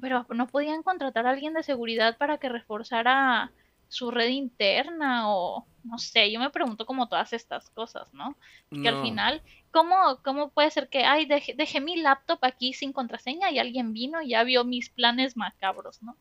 pero 0.00 0.26
no 0.30 0.46
podían 0.46 0.82
contratar 0.82 1.26
a 1.26 1.30
alguien 1.30 1.54
de 1.54 1.62
seguridad 1.62 2.16
para 2.16 2.38
que 2.38 2.48
reforzara 2.48 3.52
su 3.92 4.10
red 4.10 4.28
interna 4.28 5.30
o 5.30 5.66
no 5.84 5.98
sé, 5.98 6.32
yo 6.32 6.40
me 6.40 6.48
pregunto 6.48 6.86
como 6.86 7.08
todas 7.08 7.32
estas 7.32 7.68
cosas, 7.70 8.14
¿no? 8.14 8.36
Que 8.70 8.88
al 8.88 9.02
final, 9.02 9.42
¿cómo, 9.70 9.94
¿cómo 10.24 10.50
puede 10.50 10.70
ser 10.70 10.88
que, 10.88 11.04
ay, 11.04 11.26
dejé, 11.26 11.54
dejé, 11.54 11.80
mi 11.80 11.96
laptop 11.96 12.38
aquí 12.42 12.72
sin 12.72 12.92
contraseña 12.92 13.50
y 13.50 13.58
alguien 13.58 13.92
vino 13.92 14.22
y 14.22 14.30
ya 14.30 14.44
vio 14.44 14.64
mis 14.64 14.88
planes 14.88 15.36
macabros, 15.36 16.02
¿no? 16.02 16.16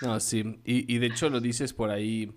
No, 0.00 0.18
sí, 0.18 0.60
y, 0.64 0.92
y 0.92 0.98
de 0.98 1.08
hecho 1.08 1.28
lo 1.28 1.40
dices 1.40 1.74
por 1.74 1.90
ahí, 1.90 2.32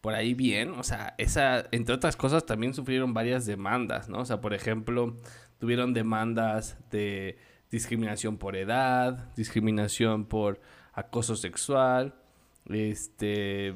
por 0.00 0.14
ahí 0.14 0.34
bien, 0.34 0.70
o 0.70 0.84
sea, 0.84 1.14
esa, 1.18 1.66
entre 1.72 1.94
otras 1.94 2.14
cosas 2.14 2.46
también 2.46 2.74
sufrieron 2.74 3.12
varias 3.12 3.44
demandas, 3.44 4.08
¿no? 4.08 4.20
O 4.20 4.24
sea, 4.24 4.40
por 4.40 4.54
ejemplo, 4.54 5.20
tuvieron 5.58 5.94
demandas 5.94 6.78
de 6.90 7.38
discriminación 7.70 8.38
por 8.38 8.54
edad, 8.54 9.34
discriminación 9.34 10.26
por 10.26 10.60
acoso 10.92 11.34
sexual, 11.34 12.14
este 12.68 13.74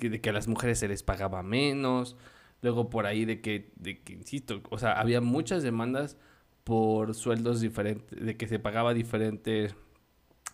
de 0.00 0.20
que 0.20 0.30
a 0.30 0.32
las 0.32 0.48
mujeres 0.48 0.78
se 0.78 0.88
les 0.88 1.02
pagaba 1.02 1.42
menos, 1.42 2.16
luego 2.62 2.90
por 2.90 3.06
ahí 3.06 3.24
de 3.24 3.40
que, 3.40 3.70
de 3.76 4.00
que, 4.00 4.14
insisto, 4.14 4.62
o 4.70 4.78
sea, 4.78 5.00
había 5.00 5.20
muchas 5.20 5.62
demandas 5.62 6.16
por 6.64 7.14
sueldos 7.14 7.60
diferentes, 7.60 8.24
de 8.24 8.36
que 8.36 8.46
se 8.46 8.58
pagaba 8.58 8.94
diferente 8.94 9.74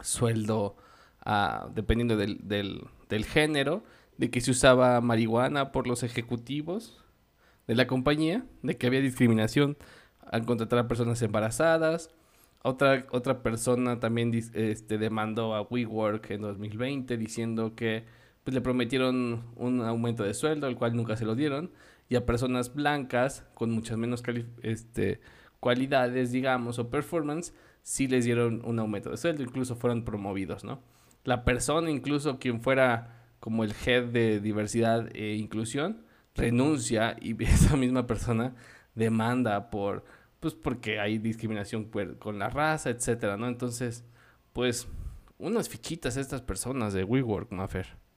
sueldo 0.00 0.76
ah, 1.24 1.68
dependiendo 1.74 2.16
del, 2.16 2.38
del, 2.46 2.86
del, 3.08 3.24
género, 3.24 3.84
de 4.16 4.30
que 4.30 4.40
se 4.40 4.50
usaba 4.50 5.00
marihuana 5.00 5.72
por 5.72 5.86
los 5.86 6.02
ejecutivos 6.02 7.04
de 7.66 7.74
la 7.74 7.86
compañía, 7.86 8.46
de 8.62 8.76
que 8.76 8.86
había 8.86 9.00
discriminación 9.00 9.76
al 10.20 10.44
contratar 10.46 10.78
a 10.78 10.88
personas 10.88 11.20
embarazadas. 11.22 12.10
Otra, 12.62 13.06
otra 13.12 13.42
persona 13.42 14.00
también 14.00 14.32
este, 14.34 14.98
demandó 14.98 15.54
a 15.54 15.62
WeWork 15.62 16.30
en 16.30 16.42
2020 16.42 17.16
diciendo 17.16 17.74
que 17.74 18.04
pues 18.48 18.54
le 18.54 18.62
prometieron 18.62 19.44
un 19.56 19.82
aumento 19.82 20.24
de 20.24 20.32
sueldo, 20.32 20.68
el 20.68 20.76
cual 20.76 20.96
nunca 20.96 21.18
se 21.18 21.26
lo 21.26 21.34
dieron, 21.34 21.70
y 22.08 22.16
a 22.16 22.24
personas 22.24 22.74
blancas 22.74 23.44
con 23.52 23.70
muchas 23.70 23.98
menos 23.98 24.22
este, 24.62 25.20
cualidades, 25.60 26.32
digamos, 26.32 26.78
o 26.78 26.88
performance, 26.88 27.52
sí 27.82 28.06
les 28.06 28.24
dieron 28.24 28.62
un 28.64 28.78
aumento 28.78 29.10
de 29.10 29.18
sueldo, 29.18 29.42
incluso 29.42 29.76
fueron 29.76 30.02
promovidos, 30.02 30.64
¿no? 30.64 30.80
La 31.24 31.44
persona, 31.44 31.90
incluso 31.90 32.38
quien 32.38 32.62
fuera 32.62 33.26
como 33.38 33.64
el 33.64 33.74
head 33.84 34.04
de 34.04 34.40
diversidad 34.40 35.14
e 35.14 35.34
inclusión, 35.34 36.06
renuncia 36.34 37.18
y 37.20 37.36
esa 37.44 37.76
misma 37.76 38.06
persona 38.06 38.54
demanda 38.94 39.68
por, 39.68 40.06
pues 40.40 40.54
porque 40.54 41.00
hay 41.00 41.18
discriminación 41.18 41.90
con 42.18 42.38
la 42.38 42.48
raza, 42.48 42.88
etcétera, 42.88 43.36
¿no? 43.36 43.46
Entonces, 43.46 44.06
pues, 44.54 44.88
unas 45.36 45.68
fichitas 45.68 46.16
estas 46.16 46.40
personas 46.40 46.94
de 46.94 47.04
WeWork, 47.04 47.52
Maffer. 47.52 48.07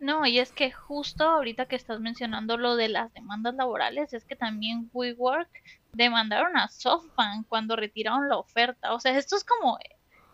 No, 0.00 0.24
y 0.24 0.38
es 0.38 0.50
que 0.50 0.72
justo 0.72 1.24
ahorita 1.24 1.66
que 1.66 1.76
estás 1.76 2.00
mencionando 2.00 2.56
lo 2.56 2.74
de 2.74 2.88
las 2.88 3.12
demandas 3.12 3.54
laborales, 3.54 4.14
es 4.14 4.24
que 4.24 4.34
también 4.34 4.88
WeWork 4.94 5.50
demandaron 5.92 6.56
a 6.56 6.68
SoftBank 6.68 7.46
cuando 7.46 7.76
retiraron 7.76 8.26
la 8.28 8.38
oferta. 8.38 8.94
O 8.94 9.00
sea, 9.00 9.16
esto 9.18 9.36
es 9.36 9.44
como 9.44 9.78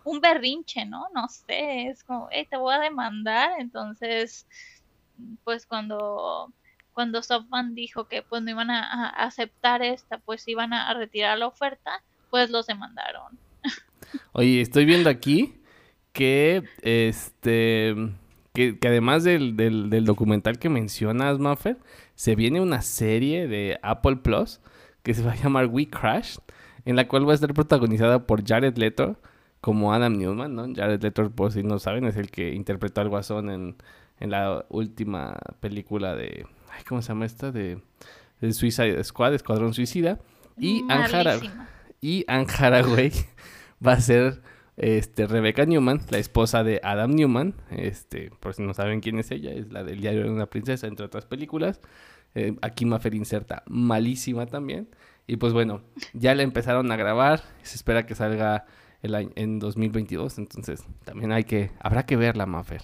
un 0.04 0.20
berrinche, 0.20 0.86
¿no? 0.86 1.06
No 1.12 1.28
sé, 1.28 1.88
es 1.88 2.04
como, 2.04 2.28
hey, 2.30 2.46
te 2.48 2.56
voy 2.56 2.74
a 2.74 2.78
demandar. 2.78 3.54
Entonces, 3.58 4.46
pues 5.42 5.66
cuando, 5.66 6.52
cuando 6.92 7.20
SoftBank 7.20 7.72
dijo 7.74 8.06
que 8.06 8.22
pues 8.22 8.42
no 8.42 8.50
iban 8.52 8.70
a, 8.70 9.08
aceptar 9.08 9.82
esta, 9.82 10.18
pues 10.18 10.46
iban 10.46 10.74
a, 10.74 10.94
retirar 10.94 11.38
la 11.38 11.48
oferta, 11.48 12.04
pues 12.30 12.50
los 12.50 12.68
demandaron. 12.68 13.36
Oye, 14.32 14.60
estoy 14.60 14.84
viendo 14.84 15.10
aquí 15.10 15.60
que 16.12 16.62
este 16.82 17.96
que, 18.56 18.88
además 18.88 19.22
del, 19.22 19.54
del, 19.54 20.04
documental 20.06 20.58
que 20.58 20.70
mencionas, 20.70 21.38
Maffer, 21.38 21.76
se 22.14 22.34
viene 22.34 22.62
una 22.62 22.80
serie 22.80 23.48
de 23.48 23.78
Apple 23.82 24.16
Plus 24.16 24.60
que 25.02 25.12
se 25.12 25.22
va 25.22 25.32
a 25.32 25.36
llamar 25.36 25.66
We 25.66 25.88
Crashed, 25.88 26.40
en 26.86 26.96
la 26.96 27.06
cual 27.06 27.28
va 27.28 27.32
a 27.32 27.34
estar 27.34 27.52
protagonizada 27.52 28.26
por 28.26 28.46
Jared 28.46 28.76
Leto 28.78 29.20
como 29.60 29.92
Adam 29.92 30.16
Newman, 30.16 30.54
¿no? 30.54 30.74
Jared 30.74 31.02
Leto, 31.02 31.30
por 31.30 31.52
si 31.52 31.62
no 31.62 31.78
saben, 31.78 32.06
es 32.06 32.16
el 32.16 32.30
que 32.30 32.54
interpretó 32.54 33.02
al 33.02 33.10
Guasón 33.10 33.50
en, 33.50 33.76
en 34.20 34.30
la 34.30 34.64
última 34.70 35.36
película 35.60 36.14
de... 36.14 36.46
¿Cómo 36.88 37.02
se 37.02 37.08
llama 37.08 37.26
esta? 37.26 37.52
De, 37.52 37.82
de 38.40 38.52
Suicide 38.52 39.02
Squad, 39.04 39.34
Escuadrón 39.34 39.74
Suicida. 39.74 40.18
Y 42.00 42.24
Anne 42.26 42.46
Haraway 42.58 43.12
va 43.86 43.92
a 43.92 44.00
ser 44.00 44.40
este, 44.76 45.26
Rebecca 45.26 45.64
Newman, 45.64 46.00
la 46.10 46.18
esposa 46.18 46.62
de 46.62 46.80
Adam 46.82 47.14
Newman, 47.14 47.54
este, 47.70 48.30
por 48.40 48.54
si 48.54 48.62
no 48.62 48.74
saben 48.74 49.00
quién 49.00 49.18
es 49.18 49.30
ella, 49.30 49.52
es 49.52 49.72
la 49.72 49.82
del 49.82 50.00
diario 50.00 50.24
de 50.24 50.30
una 50.30 50.46
princesa, 50.46 50.86
entre 50.86 51.06
otras 51.06 51.24
películas. 51.24 51.80
Eh, 52.34 52.54
aquí 52.60 52.84
Maffer 52.84 53.14
inserta 53.14 53.62
malísima 53.66 54.46
también. 54.46 54.88
Y 55.26 55.36
pues 55.36 55.52
bueno, 55.52 55.82
ya 56.12 56.34
la 56.34 56.42
empezaron 56.42 56.92
a 56.92 56.96
grabar, 56.96 57.42
se 57.62 57.76
espera 57.76 58.06
que 58.06 58.14
salga 58.14 58.66
el 59.02 59.14
año, 59.14 59.30
en 59.34 59.58
2022, 59.58 60.38
entonces 60.38 60.84
también 61.04 61.32
hay 61.32 61.44
que, 61.44 61.70
habrá 61.80 62.04
que 62.04 62.16
verla, 62.16 62.46
Maffer. 62.46 62.82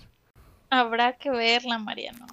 Habrá 0.70 1.12
que 1.12 1.30
verla, 1.30 1.78
Mariano. 1.78 2.26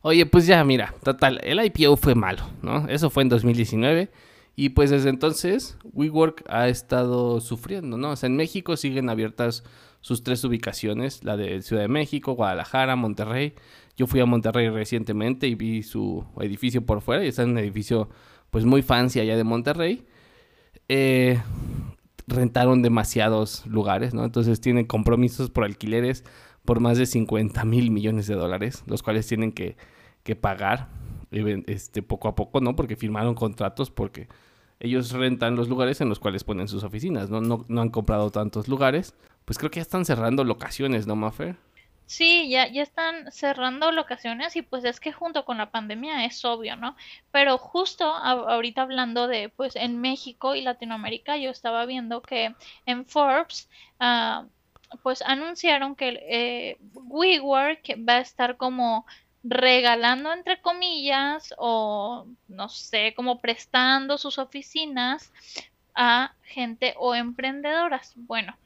Oye, 0.00 0.26
pues 0.26 0.46
ya, 0.46 0.62
mira, 0.64 0.92
total, 1.02 1.40
el 1.44 1.64
IPO 1.64 1.96
fue 1.96 2.14
malo, 2.14 2.42
¿no? 2.60 2.88
Eso 2.88 3.08
fue 3.08 3.22
en 3.22 3.28
2019 3.28 4.10
y 4.56 4.70
pues 4.70 4.90
desde 4.90 5.10
entonces 5.10 5.76
WeWork 5.92 6.44
ha 6.48 6.68
estado 6.68 7.40
sufriendo, 7.40 7.96
¿no? 7.96 8.10
O 8.10 8.16
sea, 8.16 8.28
en 8.28 8.36
México 8.36 8.76
siguen 8.76 9.10
abiertas 9.10 9.64
sus 10.00 10.22
tres 10.22 10.44
ubicaciones, 10.44 11.24
la 11.24 11.36
de 11.36 11.62
Ciudad 11.62 11.82
de 11.82 11.88
México, 11.88 12.34
Guadalajara, 12.34 12.94
Monterrey. 12.94 13.54
Yo 13.96 14.06
fui 14.06 14.20
a 14.20 14.26
Monterrey 14.26 14.68
recientemente 14.68 15.48
y 15.48 15.54
vi 15.54 15.82
su 15.82 16.24
edificio 16.40 16.84
por 16.84 17.00
fuera 17.00 17.24
y 17.24 17.28
está 17.28 17.42
en 17.42 17.50
un 17.50 17.58
edificio 17.58 18.08
pues 18.50 18.64
muy 18.64 18.82
fancy 18.82 19.18
allá 19.18 19.36
de 19.36 19.44
Monterrey. 19.44 20.04
Eh, 20.88 21.40
rentaron 22.26 22.82
demasiados 22.82 23.66
lugares, 23.66 24.14
¿no? 24.14 24.24
Entonces 24.24 24.60
tienen 24.60 24.86
compromisos 24.86 25.50
por 25.50 25.64
alquileres 25.64 26.24
por 26.64 26.80
más 26.80 26.96
de 26.96 27.06
50 27.06 27.64
mil 27.64 27.90
millones 27.90 28.26
de 28.26 28.34
dólares, 28.34 28.84
los 28.86 29.02
cuales 29.02 29.26
tienen 29.26 29.52
que, 29.52 29.76
que 30.22 30.36
pagar 30.36 30.88
este, 31.66 32.02
poco 32.02 32.28
a 32.28 32.34
poco, 32.34 32.60
¿no? 32.60 32.76
Porque 32.76 32.96
firmaron 32.96 33.34
contratos 33.34 33.90
porque 33.90 34.28
ellos 34.80 35.12
rentan 35.12 35.56
los 35.56 35.68
lugares 35.68 36.00
en 36.00 36.08
los 36.08 36.18
cuales 36.18 36.44
ponen 36.44 36.68
sus 36.68 36.84
oficinas, 36.84 37.30
¿no? 37.30 37.40
No, 37.40 37.80
han 37.80 37.90
comprado 37.90 38.30
tantos 38.30 38.68
lugares. 38.68 39.14
Pues 39.44 39.58
creo 39.58 39.70
que 39.70 39.76
ya 39.76 39.82
están 39.82 40.04
cerrando 40.04 40.44
locaciones, 40.44 41.06
¿no, 41.06 41.16
Mafer? 41.16 41.56
Sí, 42.06 42.50
ya, 42.50 42.68
ya 42.68 42.82
están 42.82 43.32
cerrando 43.32 43.90
locaciones 43.90 44.56
y 44.56 44.62
pues 44.62 44.84
es 44.84 45.00
que 45.00 45.12
junto 45.12 45.44
con 45.46 45.56
la 45.56 45.70
pandemia 45.70 46.26
es 46.26 46.44
obvio, 46.44 46.76
¿no? 46.76 46.96
Pero 47.30 47.56
justo 47.56 48.04
ahorita 48.04 48.82
hablando 48.82 49.26
de 49.26 49.48
pues 49.48 49.74
en 49.76 50.00
México 50.00 50.54
y 50.54 50.60
Latinoamérica, 50.60 51.38
yo 51.38 51.50
estaba 51.50 51.86
viendo 51.86 52.20
que 52.20 52.54
en 52.84 53.06
Forbes 53.06 53.70
uh, 54.00 54.46
pues 55.02 55.22
anunciaron 55.22 55.96
que 55.96 56.20
eh, 56.28 56.78
WeWork 56.94 57.96
va 58.08 58.16
a 58.16 58.20
estar 58.20 58.56
como 58.56 59.06
regalando 59.44 60.32
entre 60.32 60.60
comillas 60.60 61.54
o 61.58 62.26
no 62.48 62.68
sé, 62.70 63.12
como 63.14 63.40
prestando 63.40 64.16
sus 64.16 64.38
oficinas 64.38 65.32
a 65.94 66.34
gente 66.42 66.94
o 66.96 67.14
emprendedoras. 67.14 68.14
Bueno, 68.16 68.56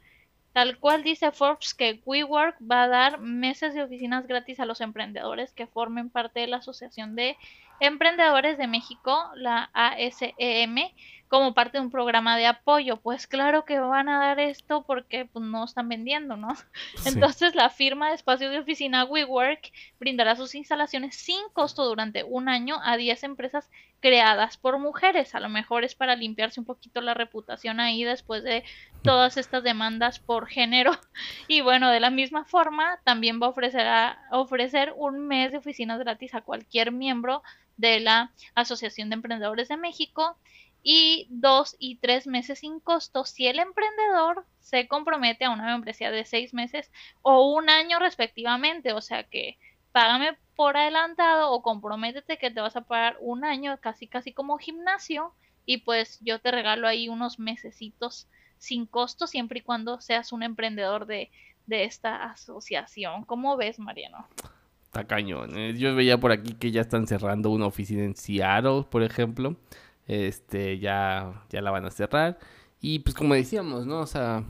tal 0.53 0.79
cual 0.79 1.03
dice 1.03 1.31
Forbes 1.31 1.73
que 1.73 2.01
WeWork 2.05 2.57
va 2.59 2.83
a 2.83 2.87
dar 2.87 3.19
meses 3.19 3.73
de 3.73 3.83
oficinas 3.83 4.25
gratis 4.25 4.59
a 4.59 4.65
los 4.65 4.79
emprendedores 4.81 5.51
que 5.53 5.67
formen 5.67 6.09
parte 6.09 6.39
de 6.39 6.47
la 6.47 6.57
Asociación 6.57 7.15
de 7.15 7.37
Emprendedores 7.81 8.57
de 8.57 8.67
México, 8.67 9.31
la 9.35 9.69
ASEM, 9.73 10.75
como 11.29 11.53
parte 11.53 11.77
de 11.77 11.83
un 11.83 11.91
programa 11.91 12.35
de 12.37 12.47
apoyo. 12.47 12.97
Pues 12.97 13.27
claro 13.27 13.63
que 13.63 13.79
van 13.79 14.09
a 14.09 14.19
dar 14.19 14.39
esto 14.39 14.83
porque 14.85 15.25
pues, 15.25 15.45
no 15.45 15.63
están 15.63 15.87
vendiendo, 15.87 16.35
¿no? 16.35 16.49
Entonces 17.05 17.55
la 17.55 17.69
firma 17.69 18.09
de 18.09 18.15
espacios 18.15 18.51
de 18.51 18.59
oficina 18.59 19.05
WeWork 19.05 19.71
brindará 19.99 20.35
sus 20.35 20.55
instalaciones 20.55 21.15
sin 21.15 21.39
costo 21.53 21.85
durante 21.85 22.23
un 22.23 22.49
año 22.49 22.77
a 22.83 22.97
10 22.97 23.23
empresas 23.23 23.69
creadas 23.99 24.57
por 24.57 24.79
mujeres. 24.79 25.35
A 25.35 25.39
lo 25.39 25.49
mejor 25.49 25.83
es 25.83 25.93
para 25.93 26.15
limpiarse 26.15 26.59
un 26.59 26.65
poquito 26.65 26.99
la 26.99 27.13
reputación 27.13 27.79
ahí 27.79 28.03
después 28.03 28.43
de 28.43 28.63
todas 29.03 29.37
estas 29.37 29.63
demandas 29.63 30.19
por 30.19 30.47
género. 30.47 30.91
Y 31.47 31.61
bueno, 31.61 31.89
de 31.89 31.99
la 31.99 32.09
misma 32.09 32.45
forma, 32.45 32.99
también 33.03 33.41
va 33.41 33.47
a 33.47 33.49
ofrecer, 33.49 33.87
a 33.87 34.17
ofrecer 34.31 34.93
un 34.95 35.27
mes 35.27 35.51
de 35.51 35.57
oficinas 35.57 35.99
gratis 35.99 36.33
a 36.33 36.41
cualquier 36.41 36.91
miembro 36.91 37.43
de 37.77 37.99
la 37.99 38.31
Asociación 38.55 39.09
de 39.09 39.15
Emprendedores 39.15 39.67
de 39.67 39.77
México 39.77 40.37
y 40.83 41.27
dos 41.29 41.75
y 41.79 41.97
tres 41.97 42.27
meses 42.27 42.59
sin 42.59 42.79
costo 42.79 43.25
si 43.25 43.47
el 43.47 43.59
emprendedor 43.59 44.45
se 44.59 44.87
compromete 44.87 45.45
a 45.45 45.51
una 45.51 45.65
membresía 45.65 46.11
de 46.11 46.25
seis 46.25 46.53
meses 46.53 46.91
o 47.21 47.53
un 47.53 47.69
año 47.69 47.99
respectivamente. 47.99 48.93
O 48.93 49.01
sea 49.01 49.23
que 49.23 49.57
págame 49.91 50.37
por 50.55 50.77
adelantado 50.77 51.51
o 51.51 51.61
comprométete 51.61 52.37
que 52.37 52.51
te 52.51 52.61
vas 52.61 52.75
a 52.75 52.81
pagar 52.81 53.17
un 53.19 53.43
año 53.43 53.77
casi 53.81 54.07
casi 54.07 54.33
como 54.33 54.57
gimnasio 54.57 55.33
y 55.65 55.77
pues 55.77 56.19
yo 56.21 56.39
te 56.39 56.51
regalo 56.51 56.87
ahí 56.87 57.09
unos 57.09 57.39
mesecitos 57.39 58.27
sin 58.57 58.85
costo 58.85 59.27
siempre 59.27 59.59
y 59.59 59.63
cuando 59.63 60.01
seas 60.01 60.31
un 60.31 60.43
emprendedor 60.43 61.05
de, 61.05 61.31
de 61.65 61.85
esta 61.85 62.23
asociación. 62.23 63.23
¿Cómo 63.23 63.55
ves, 63.57 63.79
Mariano? 63.79 64.27
Está 64.83 65.05
cañón. 65.05 65.57
¿eh? 65.57 65.75
Yo 65.77 65.95
veía 65.95 66.17
por 66.17 66.31
aquí 66.31 66.53
que 66.53 66.71
ya 66.71 66.81
están 66.81 67.07
cerrando 67.07 67.51
una 67.51 67.67
oficina 67.67 68.03
en 68.03 68.15
Seattle, 68.15 68.85
por 68.89 69.03
ejemplo 69.03 69.55
este, 70.09 70.79
ya, 70.79 71.45
ya 71.49 71.61
la 71.61 71.71
van 71.71 71.85
a 71.85 71.91
cerrar. 71.91 72.39
Y 72.81 72.99
pues 72.99 73.15
como 73.15 73.35
decíamos, 73.35 73.85
¿no? 73.85 73.99
O 73.99 74.07
sea, 74.07 74.43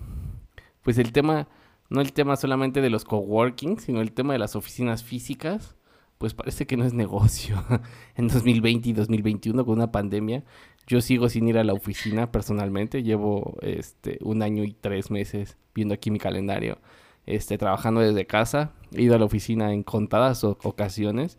pues 0.81 0.97
el 0.97 1.11
tema, 1.11 1.47
no 1.89 2.01
el 2.01 2.13
tema 2.13 2.35
solamente 2.37 2.81
de 2.81 2.89
los 2.89 3.03
coworking, 3.03 3.79
sino 3.79 4.01
el 4.01 4.13
tema 4.13 4.33
de 4.33 4.39
las 4.39 4.55
oficinas 4.55 5.03
físicas, 5.03 5.75
pues 6.17 6.33
parece 6.33 6.65
que 6.65 6.77
no 6.77 6.85
es 6.85 6.93
negocio. 6.93 7.63
en 8.15 8.29
2020 8.29 8.89
y 8.89 8.93
2021 8.93 9.65
con 9.65 9.75
una 9.75 9.91
pandemia, 9.91 10.43
yo 10.87 11.01
sigo 11.01 11.29
sin 11.29 11.47
ir 11.47 11.57
a 11.57 11.63
la 11.63 11.73
oficina 11.73 12.31
personalmente, 12.31 13.03
llevo 13.03 13.57
este 13.61 14.17
un 14.21 14.41
año 14.41 14.63
y 14.63 14.73
tres 14.73 15.11
meses 15.11 15.57
viendo 15.75 15.93
aquí 15.93 16.09
mi 16.09 16.19
calendario, 16.19 16.79
este 17.25 17.57
trabajando 17.57 18.01
desde 18.01 18.25
casa, 18.25 18.71
he 18.93 19.03
ido 19.03 19.15
a 19.15 19.19
la 19.19 19.25
oficina 19.25 19.73
en 19.73 19.83
contadas 19.83 20.43
ocasiones. 20.43 21.37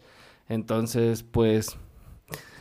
Entonces, 0.48 1.22
pues 1.22 1.78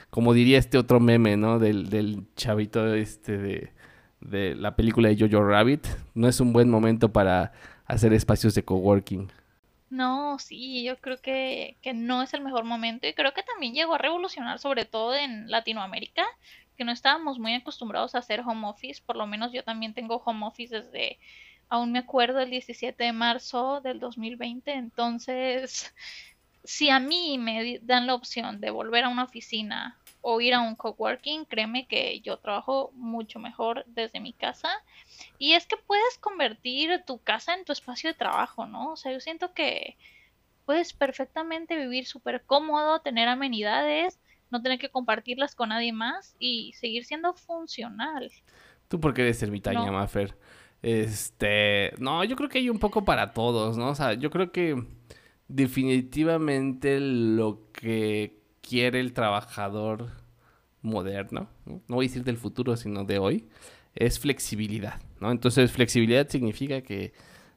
como 0.10 0.34
diría 0.34 0.58
este 0.58 0.78
otro 0.78 1.00
meme, 1.00 1.38
¿no? 1.38 1.60
Del, 1.60 1.90
del 1.90 2.24
chavito 2.36 2.94
este 2.94 3.38
de, 3.38 3.72
de 4.22 4.56
la 4.56 4.76
película 4.76 5.10
de 5.10 5.18
Jojo 5.18 5.44
Rabbit, 5.44 5.88
no 6.14 6.28
es 6.28 6.40
un 6.40 6.54
buen 6.54 6.70
momento 6.70 7.12
para 7.12 7.52
hacer 7.86 8.14
espacios 8.14 8.56
de 8.56 8.64
coworking. 8.64 9.32
No, 9.90 10.38
sí, 10.38 10.84
yo 10.84 10.98
creo 10.98 11.20
que, 11.20 11.78
que, 11.82 11.94
no 11.94 12.22
es 12.22 12.34
el 12.36 12.42
mejor 12.42 12.64
momento 12.64 13.08
y 13.08 13.14
creo 13.14 13.34
que 13.34 13.42
también 13.42 13.74
llegó 13.74 13.96
a 13.96 13.98
revolucionar, 13.98 14.60
sobre 14.60 14.86
todo 14.86 15.16
en 15.16 15.50
Latinoamérica, 15.50 16.26
que 16.78 16.84
no 16.84 16.92
estábamos 16.92 17.40
muy 17.40 17.56
acostumbrados 17.56 18.14
a 18.14 18.20
hacer 18.20 18.42
home 18.42 18.68
office, 18.68 19.02
por 19.04 19.16
lo 19.16 19.26
menos 19.26 19.52
yo 19.52 19.64
también 19.64 19.94
tengo 19.94 20.22
home 20.24 20.46
office 20.46 20.82
desde, 20.82 21.18
aún 21.70 21.92
me 21.92 22.00
acuerdo, 22.00 22.40
el 22.40 22.52
17 22.52 23.04
de 23.04 23.14
marzo 23.14 23.82
del 23.82 24.00
2020, 24.00 24.72
entonces, 24.74 25.94
si 26.64 26.90
a 26.90 27.00
mí 27.00 27.38
me 27.40 27.80
dan 27.82 28.06
la 28.06 28.14
opción 28.14 28.62
de 28.62 28.70
volver 28.70 29.06
a 29.06 29.10
una 29.10 29.24
oficina 29.24 29.99
o 30.22 30.42
ir 30.42 30.54
a 30.54 30.62
un 30.62 30.76
coworking, 30.76 31.46
créeme 31.46 31.88
que 31.88 32.20
yo 32.22 32.38
trabajo 32.38 32.92
mucho 32.94 33.40
mejor 33.40 33.86
desde 33.88 34.20
mi 34.20 34.34
casa. 34.34 34.70
Y 35.38 35.54
es 35.54 35.66
que 35.66 35.78
puedes 35.78 36.18
convertir 36.18 37.04
tu 37.06 37.20
casa 37.20 37.54
en 37.54 37.66
tu 37.66 37.72
espacio 37.72 38.10
de 38.10 38.16
trabajo, 38.18 38.66
¿no? 38.66 38.94
O 38.94 38.96
sea, 38.96 39.12
yo 39.12 39.20
siento 39.20 39.54
que 39.54 39.98
puedes 40.66 40.94
perfectamente 40.94 41.78
vivir 41.78 42.06
súper 42.06 42.44
cómodo, 42.46 43.00
tener 43.00 43.28
amenidades, 43.28 44.20
no 44.52 44.62
tener 44.62 44.80
que 44.80 44.90
compartirlas 44.90 45.56
con 45.56 45.70
nadie 45.70 45.94
más 45.94 46.36
y 46.40 46.74
seguir 46.74 47.06
siendo 47.06 47.34
funcional. 47.34 48.32
¿Tú 48.88 49.00
por 49.00 49.14
qué 49.14 49.22
eres 49.22 49.42
ermitaña, 49.42 49.86
no. 49.86 49.94
Maffer? 49.94 50.36
Este, 50.82 51.94
no, 51.98 52.24
yo 52.24 52.36
creo 52.36 52.50
que 52.50 52.60
hay 52.60 52.70
un 52.70 52.80
poco 52.80 53.04
para 53.04 53.34
todos, 53.34 53.78
¿no? 53.78 53.90
O 53.90 53.96
sea, 53.96 54.14
yo 54.14 54.30
creo 54.30 54.52
que 54.52 54.82
definitivamente 55.48 57.00
lo 57.00 57.70
que 57.74 58.39
quiere 58.70 59.00
el 59.00 59.14
trabajador 59.14 60.12
moderno, 60.84 61.50
¿no? 61.66 61.82
voy 61.88 62.06
a 62.06 62.08
decir 62.08 62.24
del 62.24 62.38
futuro, 62.38 62.78
sino 62.78 63.04
de 63.04 63.18
hoy, 63.18 63.48
es 63.96 64.20
flexibilidad, 64.20 65.02
¿no? 65.20 65.32
Entonces, 65.32 65.72
flexibilidad 65.72 66.30
significa 66.30 66.82
que, 66.82 67.12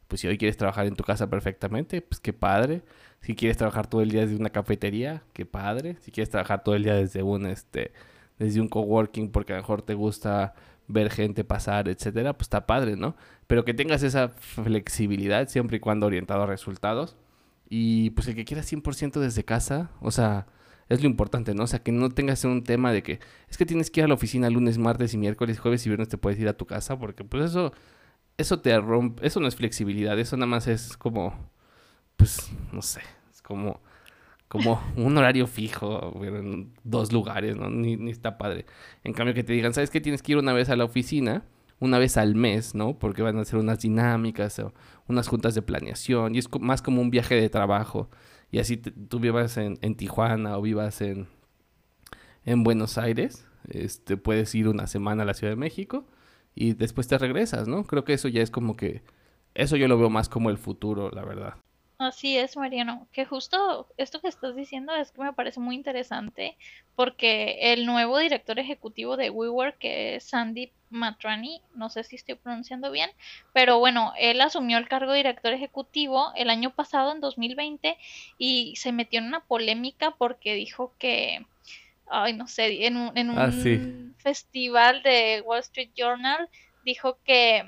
pues 0.09 0.23
si 0.23 0.29
hoy 0.29 0.39
quieres 0.39 0.57
trabajar 0.57 0.87
en 0.87 0.97
tu 0.97 1.05
casa 1.05 1.29
perfectamente, 1.29 2.01
pues 2.01 2.19
qué 2.19 2.33
padre. 2.33 2.83
Si 3.21 3.37
quieres 3.37 3.59
trabajar 3.59 3.87
todo 3.87 4.01
el 4.01 4.11
día 4.11 4.23
desde 4.23 4.37
una 4.37 4.51
cafetería, 4.51 5.23
qué 5.35 5.45
padre. 5.45 5.97
Si 6.01 6.11
quieres 6.11 6.31
trabajar 6.31 6.65
todo 6.65 6.75
el 6.75 6.85
día 6.85 6.95
desde 6.95 7.23
un, 7.23 7.47
este, 7.47 7.93
desde 8.39 8.61
un 8.61 8.69
coworking 8.69 9.31
porque 9.31 9.53
a 9.53 9.57
lo 9.57 9.63
mejor 9.63 9.83
te 9.83 9.95
gusta 9.95 10.55
ver 10.89 11.11
gente 11.11 11.45
pasar, 11.45 11.89
etcétera, 11.89 12.33
pues 12.33 12.47
está 12.47 12.67
padre, 12.67 12.97
¿no? 12.97 13.15
Pero 13.47 13.65
que 13.65 13.75
tengas 13.75 14.03
esa 14.03 14.31
flexibilidad 14.31 15.49
siempre 15.49 15.77
y 15.77 15.81
cuando 15.81 16.07
orientado 16.07 16.43
a 16.43 16.47
resultados. 16.47 17.17
Y 17.69 18.11
pues 18.11 18.27
el 18.29 18.35
que 18.35 18.45
quiera 18.45 18.63
100% 18.63 19.21
desde 19.21 19.45
casa, 19.45 19.91
o 20.01 20.11
sea, 20.11 20.47
es 20.89 21.03
lo 21.03 21.09
importante, 21.09 21.55
¿no? 21.55 21.65
O 21.65 21.67
sea, 21.67 21.83
que 21.83 21.93
no 21.93 22.11
tengas 22.11 22.45
un 22.45 22.65
tema 22.65 22.93
de 22.93 23.03
que 23.03 23.21
es 23.49 23.57
que 23.57 23.67
tienes 23.67 23.91
que 23.91 24.01
ir 24.01 24.05
a 24.05 24.09
la 24.09 24.15
oficina 24.15 24.51
lunes, 24.51 24.79
martes 24.79 25.15
y 25.15 25.19
miércoles, 25.19 25.59
jueves 25.59 25.85
y 25.87 25.89
viernes 25.89 26.09
te 26.09 26.19
puedes 26.19 26.39
ir 26.39 26.49
a 26.49 26.57
tu 26.57 26.67
casa, 26.67 26.99
porque 26.99 27.25
pues 27.25 27.45
eso, 27.51 27.73
eso 28.39 28.61
te 28.61 28.79
rompe, 28.79 29.27
eso 29.27 29.41
no 29.41 29.49
es 29.49 29.57
flexibilidad, 29.57 30.19
eso 30.19 30.37
nada 30.37 30.47
más 30.47 30.67
es 30.67 30.97
como, 30.97 31.35
pues, 32.17 32.51
no 32.73 32.83
sé, 32.83 33.01
es 33.31 33.43
como, 33.43 33.81
como 34.49 34.83
un 34.97 35.17
horario 35.17 35.47
fijo 35.47 36.13
en 36.23 36.75
dos 36.85 37.13
lugares, 37.13 37.57
¿no? 37.57 37.71
Ni, 37.71 37.97
ni 37.97 38.11
está 38.11 38.39
padre. 38.39 38.67
En 39.05 39.13
cambio 39.13 39.35
que 39.35 39.45
te 39.45 39.53
digan, 39.53 39.73
¿sabes 39.75 39.91
qué? 39.91 40.01
Tienes 40.01 40.23
que 40.23 40.33
ir 40.33 40.39
una 40.39 40.53
vez 40.53 40.69
a 40.69 40.77
la 40.77 40.85
oficina, 40.85 41.45
una 41.83 41.99
vez 41.99 42.17
al 42.17 42.35
mes, 42.37 42.75
¿no? 42.75 42.99
Porque 42.99 43.23
van 43.23 43.39
a 43.39 43.43
hacer 43.43 43.59
unas 43.59 43.81
dinámicas 43.81 44.59
o 44.61 44.73
unas 45.09 45.27
juntas 45.27 45.55
de 45.55 45.63
planeación 45.63 46.35
y 46.35 46.39
es 46.39 46.49
más 46.61 46.81
como 46.81 47.01
un 47.03 47.11
viaje 47.11 47.35
de 47.35 47.49
trabajo 47.49 48.09
y 48.53 48.59
así 48.59 48.77
tú 48.77 49.19
vivas 49.19 49.57
en, 49.57 49.77
Tijuana 49.97 50.59
o 50.59 50.63
vivas 50.63 51.01
en, 51.01 51.27
en 52.45 52.63
Buenos 52.63 52.99
Aires, 52.99 53.49
este, 53.69 54.19
puedes 54.19 54.55
ir 54.55 54.69
una 54.69 54.87
semana 54.87 55.23
a 55.23 55.27
la 55.27 55.35
Ciudad 55.35 55.53
de 55.53 55.57
México 55.57 56.07
y 56.55 56.75
después 56.75 57.09
te 57.09 57.17
regresas, 57.17 57.67
¿no? 57.67 57.85
Creo 57.85 58.05
que 58.05 58.13
eso 58.13 58.29
ya 58.29 58.43
es 58.43 58.51
como 58.51 58.77
que, 58.77 59.03
eso 59.55 59.77
yo 59.77 59.89
lo 59.89 59.99
veo 59.99 60.11
más 60.11 60.29
como 60.29 60.51
el 60.51 60.59
futuro, 60.59 61.11
la 61.11 61.25
verdad. 61.25 61.55
Así 62.05 62.37
es, 62.37 62.57
Mariano, 62.57 63.07
que 63.13 63.25
justo 63.25 63.89
esto 63.97 64.21
que 64.21 64.29
estás 64.29 64.57
diciendo 64.57 64.95
es 64.95 65.13
que 65.13 65.23
me 65.23 65.33
parece 65.33 65.61
muy 65.61 65.75
interesante 65.75 66.57
porque 66.97 67.73
el 67.73 67.87
nuevo 67.87 68.19
director 68.19 68.59
ejecutivo 68.59 69.17
de 69.17 69.31
WeWork, 69.31 69.79
que 69.79 70.17
es 70.17 70.25
Sandeep 70.25 70.73
Matrani, 70.91 71.61
no 71.75 71.89
sé 71.91 72.05
si 72.05 72.17
estoy 72.17 72.35
pronunciando 72.35 72.91
bien, 72.91 73.11
pero 73.53 73.79
bueno, 73.79 74.13
él 74.19 74.41
asumió 74.41 74.79
el 74.79 74.89
cargo 74.89 75.13
de 75.13 75.19
director 75.19 75.53
ejecutivo 75.53 76.33
el 76.37 76.51
año 76.51 76.75
pasado, 76.75 77.13
en 77.13 77.21
2020, 77.21 77.97
y 78.37 78.75
se 78.77 78.93
metió 78.93 79.21
en 79.21 79.27
una 79.27 79.41
polémica 79.41 80.11
porque 80.13 80.55
dijo 80.55 80.93
que, 80.99 81.47
ay, 82.09 82.35
no 82.35 82.49
sé, 82.49 82.87
en 82.87 82.97
un, 82.97 83.17
en 83.17 83.31
un 83.31 83.39
ah, 83.39 83.51
festival 84.19 85.03
de 85.03 85.43
Wall 85.45 85.61
Street 85.61 85.91
Journal, 85.97 86.49
dijo 86.85 87.19
que 87.25 87.65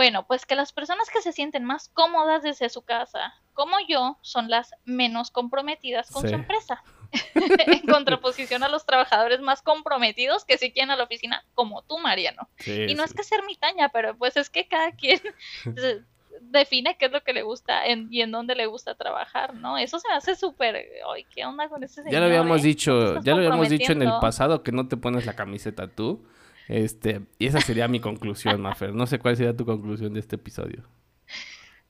bueno, 0.00 0.26
pues 0.26 0.46
que 0.46 0.54
las 0.54 0.72
personas 0.72 1.10
que 1.10 1.20
se 1.20 1.30
sienten 1.30 1.62
más 1.62 1.90
cómodas 1.90 2.42
desde 2.42 2.70
su 2.70 2.80
casa, 2.80 3.34
como 3.52 3.76
yo, 3.86 4.16
son 4.22 4.48
las 4.48 4.72
menos 4.86 5.30
comprometidas 5.30 6.10
con 6.10 6.26
su 6.26 6.34
empresa. 6.34 6.82
en 7.34 7.80
contraposición 7.80 8.62
a 8.62 8.70
los 8.70 8.86
trabajadores 8.86 9.42
más 9.42 9.60
comprometidos 9.60 10.46
que 10.46 10.56
sí 10.56 10.72
quieren 10.72 10.90
a 10.90 10.96
la 10.96 11.04
oficina, 11.04 11.44
como 11.54 11.82
tú, 11.82 11.98
Mariano. 11.98 12.48
y 12.64 12.94
no 12.94 13.04
es 13.04 13.12
que 13.12 13.22
ser 13.22 13.44
mitaña, 13.44 13.90
pero 13.90 14.16
pues 14.16 14.38
es 14.38 14.48
que 14.48 14.66
cada 14.66 14.92
quien 14.92 15.20
define 16.40 16.96
qué 16.96 17.04
es 17.04 17.12
lo 17.12 17.22
que 17.22 17.34
le 17.34 17.42
gusta 17.42 17.82
y 17.86 18.22
en 18.22 18.30
dónde 18.30 18.54
le 18.54 18.64
gusta 18.64 18.94
trabajar, 18.94 19.52
¿no? 19.52 19.76
Eso 19.76 19.98
se 19.98 20.08
hace 20.12 20.34
súper... 20.34 20.76
Ay, 21.12 21.26
¿qué 21.34 21.44
onda 21.44 21.68
con 21.68 21.84
ese 21.84 21.96
señor? 21.96 22.12
Ya 22.12 22.20
lo 22.20 22.24
habíamos 22.24 22.60
eh? 22.60 22.68
dicho, 22.68 23.20
ya 23.20 23.34
lo 23.34 23.42
habíamos 23.42 23.68
dicho 23.68 23.92
en 23.92 24.00
el 24.00 24.12
pasado 24.18 24.62
que 24.62 24.72
no 24.72 24.88
te 24.88 24.96
pones 24.96 25.26
la 25.26 25.36
camiseta 25.36 25.88
tú. 25.88 26.24
Este, 26.70 27.22
y 27.36 27.46
esa 27.46 27.60
sería 27.60 27.88
mi 27.88 27.98
conclusión, 27.98 28.60
Mafer. 28.60 28.94
No 28.94 29.04
sé 29.08 29.18
cuál 29.18 29.36
sería 29.36 29.56
tu 29.56 29.66
conclusión 29.66 30.14
de 30.14 30.20
este 30.20 30.36
episodio. 30.36 30.84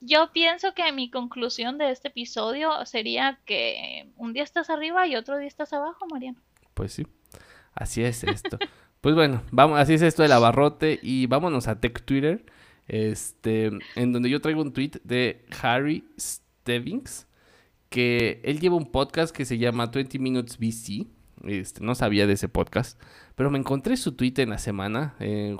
Yo 0.00 0.30
pienso 0.32 0.72
que 0.72 0.90
mi 0.90 1.10
conclusión 1.10 1.76
de 1.76 1.90
este 1.90 2.08
episodio 2.08 2.86
sería 2.86 3.38
que 3.44 4.08
un 4.16 4.32
día 4.32 4.42
estás 4.42 4.70
arriba 4.70 5.06
y 5.06 5.16
otro 5.16 5.36
día 5.36 5.48
estás 5.48 5.74
abajo, 5.74 6.06
Mariano. 6.10 6.38
Pues 6.72 6.94
sí, 6.94 7.06
así 7.74 8.02
es 8.02 8.24
esto. 8.24 8.58
pues 9.02 9.14
bueno, 9.14 9.42
vamos, 9.52 9.78
así 9.78 9.92
es 9.92 10.00
esto 10.00 10.22
del 10.22 10.32
abarrote 10.32 10.98
y 11.02 11.26
vámonos 11.26 11.68
a 11.68 11.78
Tech 11.78 12.02
Twitter, 12.02 12.46
este, 12.88 13.70
en 13.96 14.12
donde 14.14 14.30
yo 14.30 14.40
traigo 14.40 14.62
un 14.62 14.72
tweet 14.72 14.92
de 15.04 15.44
Harry 15.60 16.08
Stevens, 16.18 17.26
que 17.90 18.40
él 18.44 18.60
lleva 18.60 18.76
un 18.76 18.90
podcast 18.90 19.36
que 19.36 19.44
se 19.44 19.58
llama 19.58 19.88
20 19.88 20.18
Minutes 20.18 20.56
BC. 20.56 21.06
Este, 21.44 21.82
no 21.82 21.94
sabía 21.94 22.26
de 22.26 22.34
ese 22.34 22.48
podcast, 22.48 23.00
pero 23.34 23.50
me 23.50 23.58
encontré 23.58 23.96
su 23.96 24.12
tweet 24.12 24.34
en 24.36 24.50
la 24.50 24.58
semana, 24.58 25.14
eh, 25.20 25.56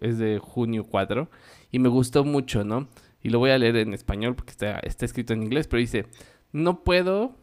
es 0.00 0.18
de 0.18 0.38
junio 0.38 0.84
4, 0.84 1.30
y 1.70 1.78
me 1.78 1.88
gustó 1.88 2.24
mucho, 2.24 2.64
¿no? 2.64 2.88
Y 3.22 3.30
lo 3.30 3.38
voy 3.38 3.50
a 3.50 3.58
leer 3.58 3.76
en 3.76 3.94
español 3.94 4.34
porque 4.34 4.52
está, 4.52 4.78
está 4.80 5.04
escrito 5.04 5.32
en 5.32 5.42
inglés, 5.42 5.66
pero 5.66 5.80
dice, 5.80 6.06
no 6.52 6.82
puedo, 6.82 7.34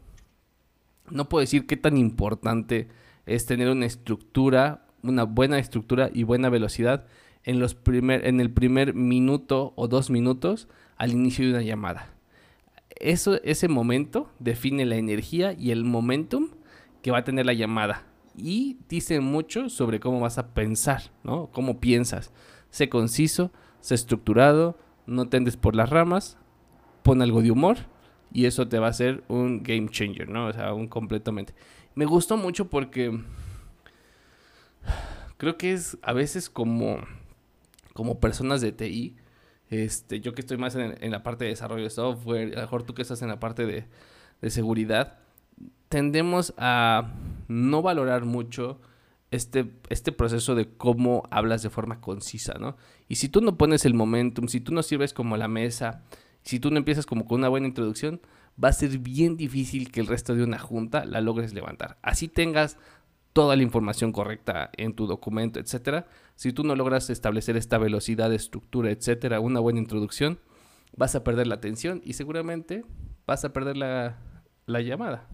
no 1.09 1.29
puedo 1.29 1.41
decir 1.41 1.67
qué 1.67 1.77
tan 1.77 1.97
importante 1.97 2.87
es 3.25 3.45
tener 3.45 3.69
una 3.69 3.85
estructura, 3.85 4.85
una 5.03 5.23
buena 5.23 5.59
estructura 5.59 6.09
y 6.13 6.23
buena 6.23 6.49
velocidad 6.49 7.05
en, 7.43 7.59
los 7.59 7.75
primer, 7.75 8.25
en 8.25 8.39
el 8.39 8.51
primer 8.51 8.93
minuto 8.93 9.73
o 9.75 9.87
dos 9.87 10.09
minutos 10.09 10.67
al 10.97 11.11
inicio 11.11 11.45
de 11.45 11.51
una 11.51 11.61
llamada. 11.61 12.09
Eso, 12.99 13.41
ese 13.43 13.67
momento 13.67 14.31
define 14.39 14.85
la 14.85 14.95
energía 14.95 15.53
y 15.53 15.71
el 15.71 15.83
momentum 15.83 16.49
que 17.05 17.11
va 17.11 17.19
a 17.19 17.23
tener 17.23 17.45
la 17.45 17.53
llamada. 17.53 18.01
Y 18.35 18.79
dice 18.89 19.19
mucho 19.19 19.69
sobre 19.69 19.99
cómo 19.99 20.19
vas 20.19 20.39
a 20.39 20.55
pensar, 20.55 21.11
¿no? 21.23 21.51
Cómo 21.51 21.79
piensas. 21.79 22.33
Sé 22.71 22.89
conciso, 22.89 23.51
sé 23.79 23.93
estructurado, 23.93 24.79
no 25.05 25.29
tendes 25.29 25.55
por 25.55 25.75
las 25.75 25.91
ramas, 25.91 26.39
pon 27.03 27.21
algo 27.21 27.43
de 27.43 27.51
humor 27.51 27.77
y 28.33 28.45
eso 28.45 28.67
te 28.67 28.79
va 28.79 28.87
a 28.87 28.89
hacer 28.89 29.23
un 29.27 29.61
game 29.61 29.87
changer, 29.87 30.29
¿no? 30.29 30.47
O 30.47 30.53
sea, 30.53 30.73
un 30.73 30.87
completamente. 30.87 31.53
Me 31.93 32.05
gustó 32.05 32.37
mucho 32.37 32.71
porque 32.71 33.21
creo 35.37 35.59
que 35.59 35.73
es 35.73 35.99
a 36.01 36.13
veces 36.13 36.49
como, 36.49 36.97
como 37.93 38.19
personas 38.19 38.61
de 38.61 38.71
TI, 38.71 39.15
este, 39.69 40.21
yo 40.21 40.33
que 40.33 40.41
estoy 40.41 40.57
más 40.57 40.75
en, 40.75 41.11
la 41.11 41.21
parte 41.21 41.43
de 41.43 41.51
desarrollo 41.51 41.83
de 41.83 41.91
software, 41.91 42.53
a 42.53 42.55
lo 42.55 42.61
mejor 42.61 42.81
tú 42.81 42.95
que 42.95 43.03
estás 43.03 43.21
en 43.21 43.27
la 43.27 43.39
parte 43.39 43.67
de, 43.67 43.85
de 44.41 44.49
seguridad, 44.49 45.19
tendemos 45.89 46.53
a 46.57 47.13
no 47.47 47.81
valorar 47.81 48.25
mucho 48.25 48.79
este, 49.31 49.71
este 49.89 50.11
proceso 50.11 50.55
de 50.55 50.69
cómo 50.77 51.23
hablas 51.31 51.61
de 51.63 51.69
forma 51.69 52.01
concisa, 52.01 52.53
¿no? 52.59 52.77
Y 53.07 53.15
si 53.15 53.29
tú 53.29 53.41
no 53.41 53.57
pones 53.57 53.85
el 53.85 53.93
momentum, 53.93 54.47
si 54.47 54.61
tú 54.61 54.73
no 54.73 54.83
sirves 54.83 55.13
como 55.13 55.37
la 55.37 55.47
mesa, 55.47 56.03
si 56.43 56.59
tú 56.59 56.71
no 56.71 56.77
empiezas 56.77 57.05
como 57.05 57.25
con 57.25 57.39
una 57.39 57.49
buena 57.49 57.67
introducción, 57.67 58.21
va 58.63 58.69
a 58.69 58.73
ser 58.73 58.97
bien 58.99 59.35
difícil 59.37 59.91
que 59.91 59.99
el 59.99 60.07
resto 60.07 60.35
de 60.35 60.43
una 60.43 60.59
junta 60.59 61.05
la 61.05 61.21
logres 61.21 61.53
levantar. 61.53 61.97
Así 62.01 62.27
tengas 62.27 62.77
toda 63.33 63.55
la 63.55 63.63
información 63.63 64.13
correcta 64.13 64.69
en 64.77 64.93
tu 64.93 65.07
documento, 65.07 65.59
etcétera. 65.59 66.07
Si 66.35 66.53
tú 66.53 66.63
no 66.63 66.75
logras 66.75 67.09
establecer 67.09 67.57
esta 67.57 67.77
velocidad, 67.77 68.31
estructura, 68.31 68.91
etcétera, 68.91 69.41
una 69.41 69.59
buena 69.59 69.79
introducción, 69.79 70.39
vas 70.95 71.15
a 71.15 71.23
perder 71.23 71.47
la 71.47 71.55
atención 71.55 72.01
y 72.05 72.13
seguramente 72.13 72.85
vas 73.27 73.43
a 73.43 73.51
perder 73.51 73.75
la, 73.75 74.17
la 74.65 74.81
llamada. 74.81 75.27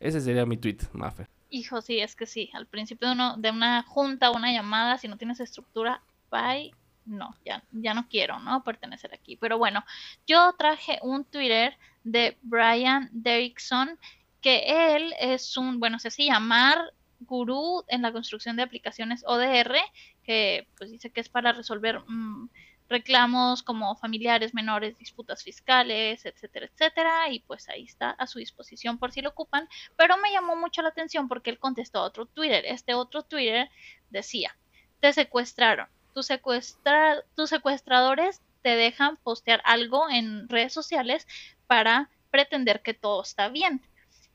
Ese 0.00 0.20
sería 0.20 0.46
mi 0.46 0.56
tweet, 0.56 0.78
Maffer. 0.92 1.28
Hijo, 1.50 1.80
sí, 1.80 1.98
es 2.00 2.14
que 2.14 2.26
sí. 2.26 2.50
Al 2.52 2.66
principio 2.66 3.08
de, 3.08 3.14
uno, 3.14 3.36
de 3.36 3.50
una 3.50 3.82
junta, 3.82 4.30
una 4.30 4.52
llamada, 4.52 4.98
si 4.98 5.08
no 5.08 5.16
tienes 5.16 5.40
estructura, 5.40 6.02
bye. 6.30 6.72
No, 7.06 7.34
ya, 7.44 7.64
ya 7.72 7.94
no 7.94 8.06
quiero, 8.08 8.38
¿no? 8.38 8.62
Pertenecer 8.62 9.14
aquí. 9.14 9.36
Pero 9.36 9.56
bueno, 9.56 9.82
yo 10.26 10.52
traje 10.58 10.98
un 11.02 11.24
Twitter 11.24 11.74
de 12.04 12.36
Brian 12.42 13.08
Derrickson, 13.12 13.98
que 14.42 14.94
él 14.94 15.14
es 15.18 15.56
un, 15.56 15.80
bueno, 15.80 15.98
se 15.98 16.08
hace 16.08 16.26
llamar 16.26 16.92
gurú 17.20 17.82
en 17.88 18.02
la 18.02 18.12
construcción 18.12 18.56
de 18.56 18.62
aplicaciones 18.62 19.24
ODR, 19.26 19.76
que 20.22 20.66
pues 20.76 20.90
dice 20.90 21.10
que 21.10 21.20
es 21.20 21.28
para 21.28 21.52
resolver 21.52 22.00
mm, 22.06 22.48
reclamos 22.88 23.62
como 23.62 23.96
familiares 23.96 24.54
menores, 24.54 24.98
disputas 24.98 25.42
fiscales, 25.42 26.24
etcétera, 26.24 26.66
etcétera, 26.66 27.30
y 27.30 27.40
pues 27.40 27.68
ahí 27.68 27.84
está 27.84 28.10
a 28.10 28.26
su 28.26 28.38
disposición 28.38 28.98
por 28.98 29.12
si 29.12 29.20
lo 29.20 29.30
ocupan, 29.30 29.68
pero 29.96 30.16
me 30.18 30.32
llamó 30.32 30.56
mucho 30.56 30.82
la 30.82 30.88
atención 30.88 31.28
porque 31.28 31.50
él 31.50 31.58
contestó 31.58 32.00
a 32.00 32.04
otro 32.04 32.26
Twitter, 32.26 32.64
este 32.66 32.94
otro 32.94 33.22
Twitter 33.22 33.68
decía, 34.10 34.56
te 35.00 35.12
secuestraron, 35.12 35.88
tus, 36.14 36.26
secuestra 36.26 37.22
tus 37.36 37.50
secuestradores 37.50 38.42
te 38.62 38.70
dejan 38.70 39.16
postear 39.18 39.62
algo 39.64 40.10
en 40.10 40.48
redes 40.48 40.72
sociales 40.72 41.26
para 41.66 42.10
pretender 42.30 42.82
que 42.82 42.94
todo 42.94 43.22
está 43.22 43.48
bien. 43.48 43.82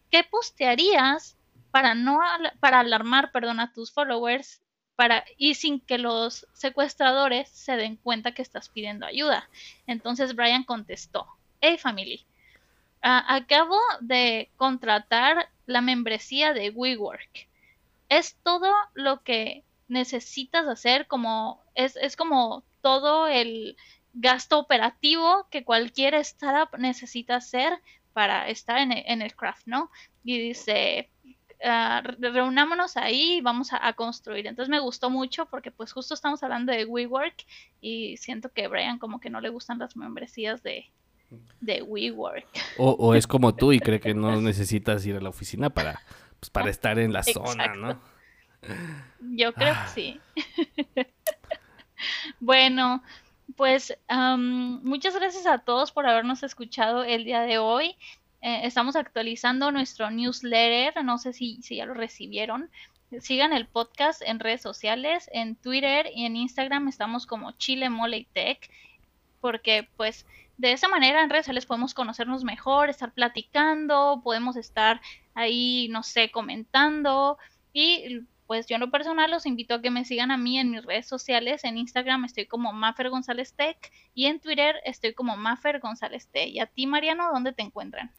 ¿Qué 0.10 0.24
postearías 0.24 1.38
para 1.72 1.96
no 1.96 2.20
para 2.60 2.80
alarmar, 2.82 3.32
perdón, 3.32 3.60
a 3.60 3.74
tus 3.74 3.92
followers 3.92 4.62
para, 4.96 5.26
y 5.38 5.56
sin 5.56 5.80
que 5.80 5.98
los 5.98 6.48
secuestradores 6.54 7.50
se 7.50 7.76
den 7.76 7.96
cuenta 7.98 8.34
que 8.34 8.42
estás 8.42 8.70
pidiendo 8.70 9.06
ayuda. 9.06 9.50
Entonces 9.88 10.36
Brian 10.36 10.64
contestó, 10.64 11.28
hey 11.62 11.78
family, 11.78 12.26
acabo 13.02 13.80
de 14.00 14.50
contratar 14.58 15.50
la 15.66 15.82
membresía 15.82 16.54
de 16.54 16.70
WeWork. 16.70 17.48
Es 18.10 18.36
todo 18.44 18.72
lo 18.94 19.22
que 19.24 19.64
necesitas 19.88 20.68
hacer, 20.68 21.08
como 21.08 21.62
es, 21.76 21.96
es 21.98 22.16
como 22.16 22.64
todo 22.82 23.28
el 23.28 23.76
gasto 24.14 24.60
operativo 24.60 25.48
que 25.50 25.64
cualquier 25.64 26.14
startup 26.16 26.78
necesita 26.78 27.38
hacer 27.38 27.80
para 28.14 28.48
estar 28.48 28.78
en 28.78 28.92
el, 28.92 29.04
en 29.08 29.22
el 29.22 29.36
craft, 29.36 29.66
¿no? 29.66 29.90
Y 30.24 30.38
dice, 30.40 31.10
ah, 31.64 32.02
re- 32.04 32.32
reunámonos 32.32 32.98
ahí 32.98 33.36
y 33.38 33.42
vamos 33.42 33.74
a, 33.74 33.86
a 33.88 33.94
construir. 33.94 34.48
Entonces 34.48 34.70
me 34.70 34.80
gustó 34.80 35.10
mucho 35.10 35.46
porque 35.48 35.72
pues 35.72 35.92
justo 35.94 36.14
estamos 36.14 36.44
hablando 36.44 36.72
de 36.72 36.86
WeWork 36.86 37.46
y 37.82 38.18
siento 38.18 38.50
que 38.50 38.68
Brian 38.68 39.00
como 39.00 39.20
que 39.20 39.30
no 39.30 39.42
le 39.42 39.50
gustan 39.50 39.80
las 39.80 39.96
membresías 39.96 40.62
de, 40.64 40.90
de 41.62 41.82
WeWork. 41.82 42.46
O, 42.78 42.92
o 42.92 43.16
es 43.16 43.28
como 43.28 43.56
tú 43.56 43.72
y 43.74 43.80
cree 43.80 44.00
que 44.00 44.14
no 44.14 44.36
necesitas 44.42 45.06
ir 45.06 45.16
a 45.16 45.22
la 45.22 45.30
oficina 45.30 45.70
para, 45.70 46.02
pues, 46.40 46.50
para 46.50 46.70
estar 46.70 47.00
en 47.00 47.14
la 47.14 47.24
zona. 47.24 47.74
¿no? 47.76 48.00
Yo 49.22 49.54
creo 49.54 49.74
Ah. 49.76 49.86
que 49.94 50.02
sí. 50.02 50.20
Bueno, 52.40 53.02
pues 53.56 53.98
muchas 54.38 55.16
gracias 55.16 55.46
a 55.46 55.60
todos 55.60 55.92
por 55.92 56.06
habernos 56.08 56.44
escuchado 56.44 57.04
el 57.04 57.24
día 57.24 57.42
de 57.42 57.58
hoy. 57.60 57.96
Eh, 58.44 58.68
estamos 58.68 58.98
actualizando 58.98 59.72
nuestro 59.72 60.12
newsletter, 60.12 61.02
no 61.06 61.18
sé 61.18 61.32
si, 61.32 61.62
si 61.62 61.78
ya 61.78 61.86
lo 61.86 61.94
recibieron. 61.94 62.70
Sigan 63.22 63.54
el 63.54 63.68
podcast 63.68 64.22
en 64.22 64.42
redes 64.42 64.62
sociales, 64.62 65.30
en 65.32 65.56
Twitter 65.56 66.08
y 66.14 66.26
en 66.26 66.36
Instagram 66.36 66.90
estamos 66.90 67.26
como 67.26 67.54
Chile 67.54 67.90
Mole 67.90 68.18
y 68.18 68.26
Tech, 68.26 68.70
porque 69.40 69.88
pues 69.96 70.26
de 70.58 70.74
esa 70.74 70.90
manera 70.90 71.24
en 71.24 71.30
redes 71.30 71.46
sociales 71.46 71.66
podemos 71.66 71.94
conocernos 71.94 72.44
mejor, 72.44 72.90
estar 72.90 73.14
platicando, 73.14 74.20
podemos 74.26 74.58
estar 74.58 75.00
ahí, 75.36 75.88
no 75.90 76.04
sé, 76.04 76.30
comentando 76.30 77.38
y 77.72 78.24
pues 78.48 78.68
yo 78.68 78.76
en 78.76 78.82
lo 78.82 78.92
personal 78.92 79.32
los 79.32 79.46
invito 79.46 79.76
a 79.76 79.82
que 79.82 79.90
me 79.90 80.06
sigan 80.06 80.32
a 80.32 80.38
mí 80.38 80.58
en 80.58 80.72
mis 80.72 80.84
redes 80.84 81.08
sociales. 81.08 81.64
En 81.64 81.78
Instagram 81.78 82.26
estoy 82.26 82.46
como 82.46 82.74
Mafer 82.74 83.10
González 83.10 83.54
Tech 83.54 83.78
y 84.14 84.26
en 84.26 84.40
Twitter 84.40 84.76
estoy 84.86 85.14
como 85.14 85.38
Mafer 85.38 85.80
González 85.80 86.28
Tech. 86.28 86.50
Y 86.50 86.60
a 86.60 86.66
ti, 86.66 86.88
Mariano, 86.88 87.32
¿dónde 87.32 87.54
te 87.54 87.64
encuentran? 87.64 88.12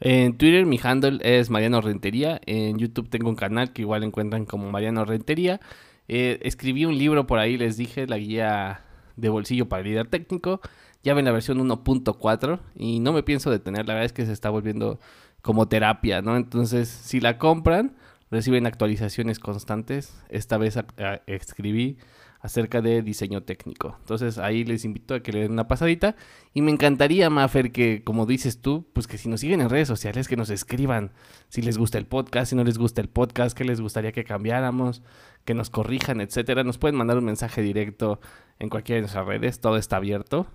En 0.00 0.36
Twitter 0.36 0.66
mi 0.66 0.78
handle 0.82 1.18
es 1.22 1.50
Mariano 1.50 1.80
Rentería. 1.80 2.40
En 2.46 2.78
YouTube 2.78 3.08
tengo 3.08 3.28
un 3.28 3.36
canal 3.36 3.72
que 3.72 3.82
igual 3.82 4.04
encuentran 4.04 4.44
como 4.44 4.70
Mariano 4.70 5.04
Rentería. 5.04 5.60
Eh, 6.08 6.40
escribí 6.42 6.84
un 6.84 6.98
libro 6.98 7.26
por 7.26 7.38
ahí, 7.38 7.56
les 7.56 7.76
dije, 7.76 8.06
la 8.06 8.18
guía 8.18 8.82
de 9.16 9.28
bolsillo 9.28 9.68
para 9.68 9.82
el 9.82 9.88
líder 9.88 10.08
técnico. 10.08 10.60
Ya 11.02 11.14
ven 11.14 11.24
la 11.24 11.32
versión 11.32 11.58
1.4 11.58 12.60
y 12.74 13.00
no 13.00 13.12
me 13.12 13.22
pienso 13.22 13.50
detener. 13.50 13.86
La 13.86 13.94
verdad 13.94 14.06
es 14.06 14.12
que 14.12 14.26
se 14.26 14.32
está 14.32 14.50
volviendo 14.50 14.98
como 15.42 15.68
terapia, 15.68 16.20
¿no? 16.20 16.36
Entonces, 16.36 16.88
si 16.88 17.20
la 17.20 17.38
compran, 17.38 17.96
reciben 18.30 18.66
actualizaciones 18.66 19.38
constantes. 19.38 20.14
Esta 20.28 20.58
vez 20.58 20.78
escribí 21.26 21.98
acerca 22.40 22.80
de 22.80 23.02
diseño 23.02 23.42
técnico. 23.42 23.96
Entonces 24.00 24.38
ahí 24.38 24.64
les 24.64 24.84
invito 24.84 25.14
a 25.14 25.20
que 25.20 25.32
le 25.32 25.40
den 25.40 25.52
una 25.52 25.68
pasadita. 25.68 26.16
Y 26.54 26.62
me 26.62 26.70
encantaría, 26.70 27.28
Mafer, 27.28 27.70
que 27.70 28.02
como 28.02 28.26
dices 28.26 28.60
tú, 28.60 28.86
pues 28.92 29.06
que 29.06 29.18
si 29.18 29.28
nos 29.28 29.40
siguen 29.40 29.60
en 29.60 29.68
redes 29.68 29.88
sociales, 29.88 30.26
que 30.26 30.36
nos 30.36 30.50
escriban 30.50 31.12
si 31.48 31.60
les 31.62 31.76
gusta 31.76 31.98
el 31.98 32.06
podcast, 32.06 32.50
si 32.50 32.56
no 32.56 32.64
les 32.64 32.78
gusta 32.78 33.00
el 33.00 33.08
podcast, 33.08 33.56
qué 33.56 33.64
les 33.64 33.80
gustaría 33.80 34.12
que 34.12 34.24
cambiáramos, 34.24 35.02
que 35.44 35.54
nos 35.54 35.68
corrijan, 35.68 36.20
etcétera. 36.20 36.64
Nos 36.64 36.78
pueden 36.78 36.96
mandar 36.96 37.18
un 37.18 37.24
mensaje 37.24 37.60
directo 37.62 38.20
en 38.58 38.70
cualquiera 38.70 38.96
de 38.96 39.02
nuestras 39.02 39.26
redes, 39.26 39.60
todo 39.60 39.76
está 39.76 39.96
abierto. 39.96 40.46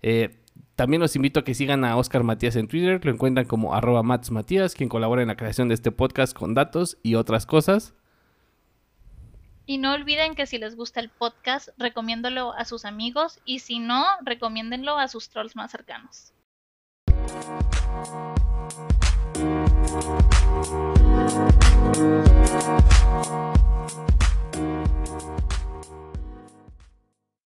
Eh, 0.00 0.38
también 0.76 1.00
los 1.00 1.16
invito 1.16 1.40
a 1.40 1.44
que 1.44 1.54
sigan 1.54 1.84
a 1.84 1.96
Oscar 1.96 2.22
Matías 2.22 2.56
en 2.56 2.68
Twitter, 2.68 3.04
lo 3.04 3.10
encuentran 3.10 3.46
como 3.46 3.74
arroba 3.74 4.02
Mats 4.02 4.30
Matías, 4.30 4.74
quien 4.74 4.88
colabora 4.88 5.22
en 5.22 5.28
la 5.28 5.36
creación 5.36 5.68
de 5.68 5.74
este 5.74 5.90
podcast 5.90 6.36
con 6.36 6.54
datos 6.54 6.98
y 7.02 7.16
otras 7.16 7.46
cosas. 7.46 7.94
Y 9.66 9.78
no 9.78 9.92
olviden 9.92 10.34
que 10.34 10.46
si 10.46 10.56
les 10.56 10.76
gusta 10.76 11.00
el 11.00 11.10
podcast, 11.10 11.68
recomiéndolo 11.76 12.54
a 12.54 12.64
sus 12.64 12.84
amigos 12.84 13.40
y 13.44 13.58
si 13.58 13.80
no, 13.80 14.04
recomiéndenlo 14.24 14.96
a 14.96 15.08
sus 15.08 15.28
trolls 15.28 15.56
más 15.56 15.70
cercanos. 15.70 16.32